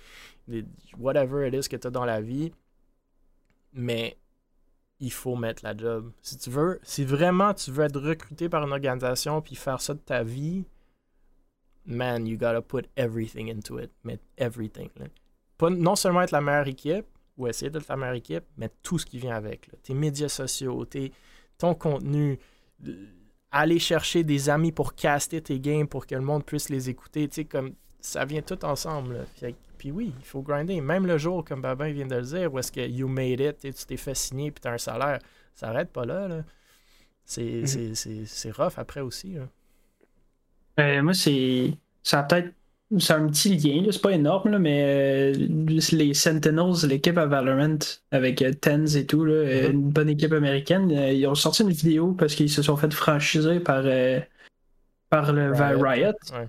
[0.47, 0.65] des
[0.97, 2.51] whatever it is que tu as dans la vie.
[3.71, 4.17] Mais
[4.99, 6.11] il faut mettre la job.
[6.23, 9.93] Si tu veux, si vraiment tu veux être recruté par une organisation puis faire ça
[9.93, 10.65] de ta vie,
[11.85, 13.91] man, you gotta put everything into it.
[14.03, 14.89] Mettre everything.
[14.97, 15.05] là.
[15.59, 17.05] Pas, non seulement être la meilleure équipe,
[17.37, 19.69] ou essayer d'être la meilleure équipe, mais tout ce qui vient avec.
[19.83, 21.11] Tes médias sociaux, tes,
[21.57, 22.39] ton contenu,
[23.51, 27.27] aller chercher des amis pour caster tes games pour que le monde puisse les écouter.
[27.29, 29.25] Tu sais, comme ça vient tout ensemble.
[29.35, 30.79] Fait Puis oui, il faut grinder.
[30.81, 33.59] Même le jour, comme Babin vient de le dire, où est-ce que you made it,
[33.59, 35.19] tu t'es fait signer puis tu as un salaire,
[35.53, 36.27] ça arrête pas là.
[36.27, 36.43] là.
[37.23, 37.65] C'est Mhm.
[37.67, 39.33] c'est- c'est- c'est rough après aussi.
[39.33, 39.47] là.
[40.79, 41.73] Euh, moi, c'est.
[42.03, 42.53] Ça a peut-être.
[42.99, 45.47] C'est un petit lien, c'est pas énorme, là, mais euh,
[45.91, 47.77] les Sentinels, l'équipe à Valorant,
[48.11, 49.71] avec euh, Tens et tout, là, Mhm.
[49.71, 52.93] une bonne équipe américaine, euh, ils ont sorti une vidéo parce qu'ils se sont fait
[52.93, 53.83] franchiser par,
[55.09, 56.07] par le Riot.
[56.33, 56.47] Ouais.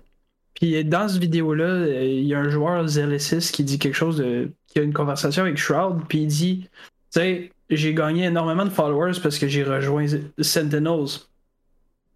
[0.55, 4.50] Puis dans cette vidéo-là, il y a un joueur Zelesis qui dit quelque chose de.
[4.68, 6.68] qui a une conversation avec Shroud, puis il dit
[7.12, 10.07] Tu sais, j'ai gagné énormément de followers parce que j'ai rejoint
[10.41, 11.21] Sentinels.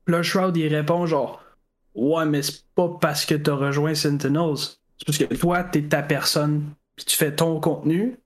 [0.06, 1.42] Là, Shroud, il répond genre
[1.94, 4.56] Ouais, mais c'est pas parce que t'as rejoint Sentinels.
[4.98, 6.64] C'est parce que toi, t'es ta personne,
[6.96, 8.16] puis tu fais ton contenu,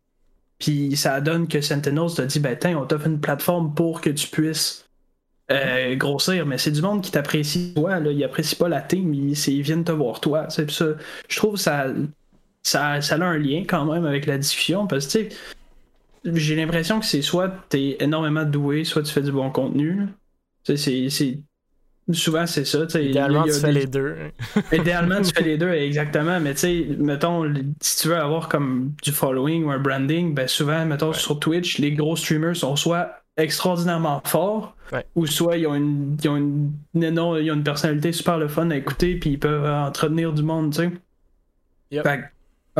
[0.58, 4.10] puis ça donne que Sentinels t'a dit Ben, tiens, on t'offre une plateforme pour que
[4.10, 4.84] tu puisses
[5.50, 8.10] euh, grossir, mais c'est du monde qui t'apprécie toi, là.
[8.10, 10.48] Ils apprécient pas la team, ils, viennent te voir toi.
[10.48, 10.86] C'est ça.
[11.28, 11.86] Je trouve ça,
[12.62, 15.28] ça, ça a un lien quand même avec la discussion parce que
[16.24, 20.06] j'ai l'impression que c'est soit t'es énormément doué, soit tu fais du bon contenu.
[20.64, 21.38] C'est.
[22.12, 22.80] Souvent, c'est ça.
[23.00, 24.16] Idéalement, Il y a tu fais les deux.
[24.72, 26.38] Idéalement, tu fais les deux, exactement.
[26.38, 27.50] Mais tu sais, mettons,
[27.80, 31.14] si tu veux avoir comme du following ou un branding, ben souvent, mettons, Ouais.
[31.18, 35.04] sur Twitch, les gros streamers sont soit extraordinairement forts Ouais.
[35.14, 38.48] Ou soit ils ont une, ils ont une, non, ils ont une personnalité super le
[38.48, 40.90] fun à écouter, puis ils peuvent euh, entretenir du monde, tu sais.
[41.90, 42.02] Yep.
[42.06, 42.24] Fait que,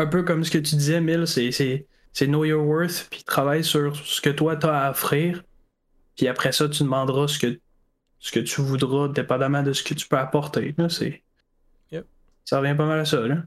[0.03, 3.25] un peu comme ce que tu disais, Mill, c'est, c'est, c'est know your worth, puis
[3.25, 5.43] travaille sur ce que toi t'as à offrir.
[6.17, 7.59] Puis après ça, tu demanderas ce que,
[8.25, 10.75] ce que tu voudras, dépendamment de ce que tu peux apporter.
[10.79, 11.23] Là, c'est...
[11.91, 12.07] Yep.
[12.47, 13.43] Ça revient pas mal à ça, là.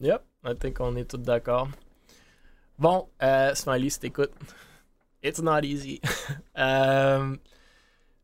[0.00, 1.68] Yep, I think on est tous d'accord.
[2.78, 4.32] Bon, euh, Smiley, si t'écoutes,
[5.22, 6.00] it's not easy.
[6.58, 7.36] euh,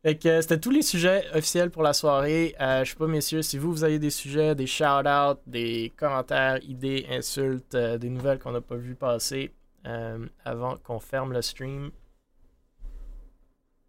[0.01, 2.55] fait que c'était tous les sujets officiels pour la soirée.
[2.59, 6.57] Euh, je sais pas, messieurs, si vous, vous avez des sujets, des shout-outs, des commentaires,
[6.63, 9.53] idées, insultes, euh, des nouvelles qu'on n'a pas vu passer
[9.85, 11.91] euh, avant qu'on ferme le stream.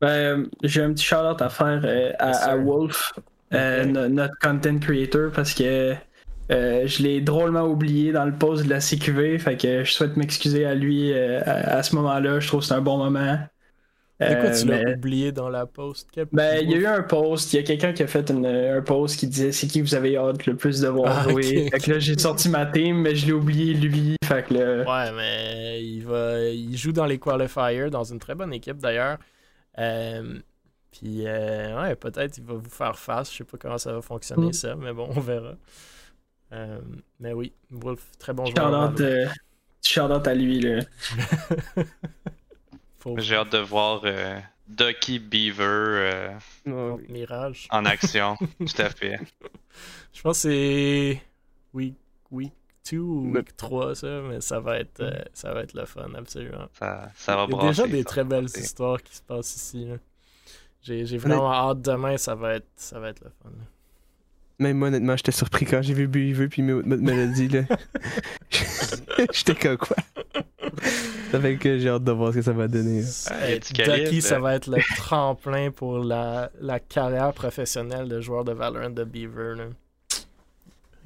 [0.00, 3.12] Ben, j'ai un petit shout-out à faire euh, à, Wolf,
[3.54, 5.94] euh, no- notre content creator, parce que
[6.50, 9.38] euh, je l'ai drôlement oublié dans le post de la CQV.
[9.38, 12.40] Fait que je souhaite m'excuser à lui à, à ce moment-là.
[12.40, 13.38] Je trouve que c'est un bon moment.
[14.20, 16.08] C'est quoi, Euh, tu l'as mais- oublié dans la post?
[16.32, 18.46] Ben, il y a eu un post, il y a quelqu'un qui a fait une-
[18.46, 21.68] un post qui disait c'est qui vous avez hâte le plus de voir Ah, jouer?
[21.70, 24.16] Fait que là, j'ai sorti ma team, mais je l'ai oublié lui.
[24.24, 28.34] Fait que là, Ouais, mais il va, il joue dans les qualifiers, dans une très
[28.34, 29.18] bonne équipe d'ailleurs.
[29.78, 30.38] Euh,
[30.90, 33.30] puis, euh, ouais, peut-être il va vous faire face.
[33.32, 34.52] Je sais pas comment ça va fonctionner Mm.
[34.52, 35.54] ça, mais bon, on verra.
[36.52, 36.80] Euh,
[37.20, 38.92] mais oui, Wolf, très bon joueur.
[39.82, 40.60] shout-out euh, à lui.
[40.60, 40.80] Là.
[43.18, 46.30] J'ai hâte de voir euh, Ducky Beaver euh,
[46.66, 47.04] oui.
[47.08, 47.68] Mirage.
[47.70, 48.36] en action.
[48.58, 49.18] Tout à fait.
[50.12, 51.22] Je pense que c'est
[51.74, 51.94] week,
[52.30, 52.52] week
[52.90, 56.08] 2 ou week 3, ça, mais ça va être, euh, ça va être le fun,
[56.16, 56.66] absolument.
[56.78, 59.54] Ça, ça va Il y a déjà des ça très belles histoires qui se passent
[59.56, 59.88] ici.
[60.82, 63.50] J'ai vraiment hâte demain, ça va être, ça va être le fun.
[63.50, 63.64] là.
[64.58, 67.62] Même moi, honnêtement, j'étais surpris quand j'ai vu Beaver puis Mo- Melody, là.
[69.32, 69.96] j'étais comme quoi?
[71.30, 73.02] Ça fait que j'ai hâte de voir ce que ça va donner.
[73.30, 74.38] Ah, Hey, Ducky, ça euh.
[74.38, 79.56] va être le tremplin pour la, la carrière professionnelle de joueur de Valorant de Beaver.
[79.56, 79.64] là.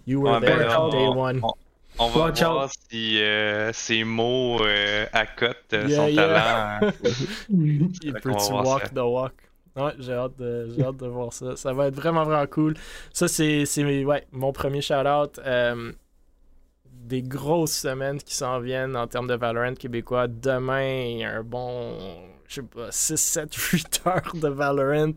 [0.07, 1.41] You were Ouais, there ben là, on day on- one.
[1.43, 1.53] On
[2.11, 2.71] va Watch voir out.
[2.91, 6.29] si euh, ces mots euh, accotent euh, Yeah, son yeah.
[6.29, 6.81] talent.
[8.03, 8.93] Il Fait peut va tu walk ça.
[8.95, 9.35] the walk?
[9.77, 11.57] Ouais, j'ai hâte, de, j'ai hâte de voir ça.
[11.57, 12.75] Ça va être vraiment, vraiment cool.
[13.13, 15.39] Ça, c'est, c'est ouais, mon premier shout-out.
[15.47, 15.93] Euh,
[16.87, 20.29] des grosses semaines qui s'en viennent en termes de Valorant québécois.
[20.29, 21.97] Demain, il un bon,
[22.51, 25.15] je sais pas, 6, 7, 8 heures de Valorant.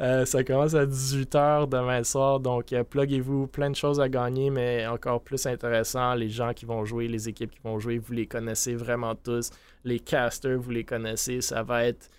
[0.00, 2.38] Euh, ça commence à 18 heures demain soir.
[2.38, 3.46] Donc, euh, pluguez-vous.
[3.46, 6.14] Plein de choses à gagner, mais encore plus intéressant.
[6.14, 9.50] Les gens qui vont jouer, les équipes qui vont jouer, vous les connaissez vraiment tous.
[9.84, 11.40] Les casters, vous les connaissez.
[11.40, 12.10] Ça va être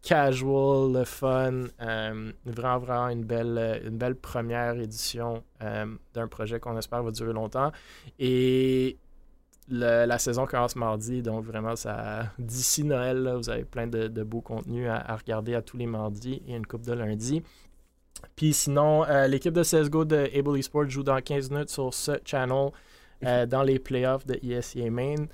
[0.00, 1.64] casual, le fun.
[1.82, 7.10] euh, vraiment, vraiment une belle, une belle première édition euh, d'un projet qu'on espère va
[7.10, 7.72] durer longtemps.
[8.18, 8.96] Et
[9.70, 14.08] le- la saison commence mardi, donc vraiment, ça d'ici Noël, là, vous avez plein de,
[14.08, 17.42] de beaux contenus à, à regarder à tous les mardis et une coupe de lundi.
[18.34, 22.12] Puis sinon, euh, l'équipe de CSGO de Able Esports joue dans 15 minutes sur ce
[22.24, 22.70] channel
[23.24, 25.26] euh, dans les playoffs de ESEA Main.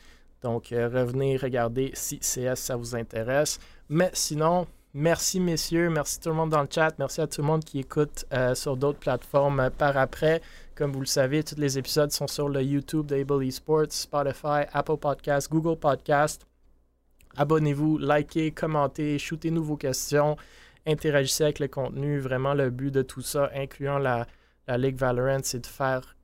[0.42, 3.58] Donc, euh, revenez regarder si CS ça vous intéresse.
[3.88, 7.46] Mais sinon, merci messieurs, merci tout le monde dans le chat, merci à tout le
[7.46, 10.42] monde qui écoute sur d'autres plateformes par après.
[10.74, 14.96] Comme vous le savez, tous les épisodes sont sur le YouTube d'Able Esports, Spotify, Apple
[14.96, 16.44] Podcast, Google Podcast.
[17.36, 20.36] Abonnez-vous, likez, commentez, shootez-nous vos questions,
[20.84, 22.18] interagissez avec le contenu.
[22.18, 24.26] Vraiment, le but de tout ça, incluant la,
[24.66, 26.16] la Ligue Valorant, c'est de faire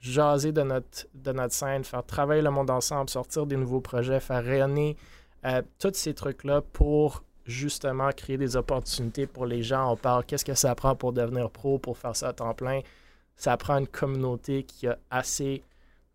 [0.00, 4.18] jaser de notre, de notre scène, faire travailler le monde ensemble, sortir des nouveaux projets,
[4.18, 4.96] faire rayonner
[5.44, 9.92] euh, tous ces trucs-là pour justement créer des opportunités pour les gens.
[9.92, 12.80] On parle qu'est-ce que ça prend pour devenir pro, pour faire ça à temps plein?
[13.36, 15.62] Ça prend une communauté qui a assez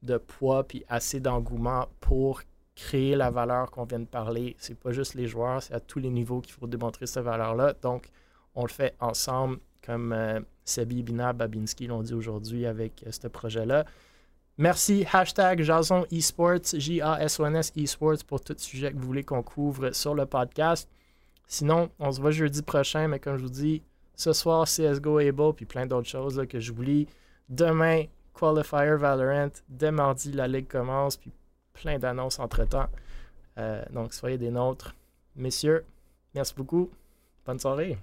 [0.01, 2.41] de poids puis assez d'engouement pour
[2.75, 4.55] créer la valeur qu'on vient de parler.
[4.57, 7.73] C'est pas juste les joueurs, c'est à tous les niveaux qu'il faut démontrer cette valeur-là.
[7.81, 8.09] Donc,
[8.55, 13.27] on le fait ensemble, comme euh, Sebi, Bina, Babinski l'ont dit aujourd'hui avec euh, ce
[13.27, 13.85] projet-là.
[14.57, 15.05] Merci.
[15.11, 20.25] Hashtag Jason Esports, J-A-S-O-N-S Esports pour tout sujet que vous voulez qu'on couvre sur le
[20.25, 20.89] podcast.
[21.47, 23.81] Sinon, on se voit jeudi prochain, mais comme je vous dis,
[24.19, 27.07] ce soir, CSGO Able, puis plein d'autres choses là, que j'oublie.
[27.47, 29.51] Demain, Qualifier Valorant.
[29.69, 31.31] Dès mardi, la ligue commence, puis
[31.71, 32.87] plein d'annonces entre-temps.
[33.57, 34.93] Euh, donc, soyez des nôtres.
[35.37, 35.85] Messieurs,
[36.35, 36.89] merci beaucoup.
[37.45, 37.97] Bonne soirée.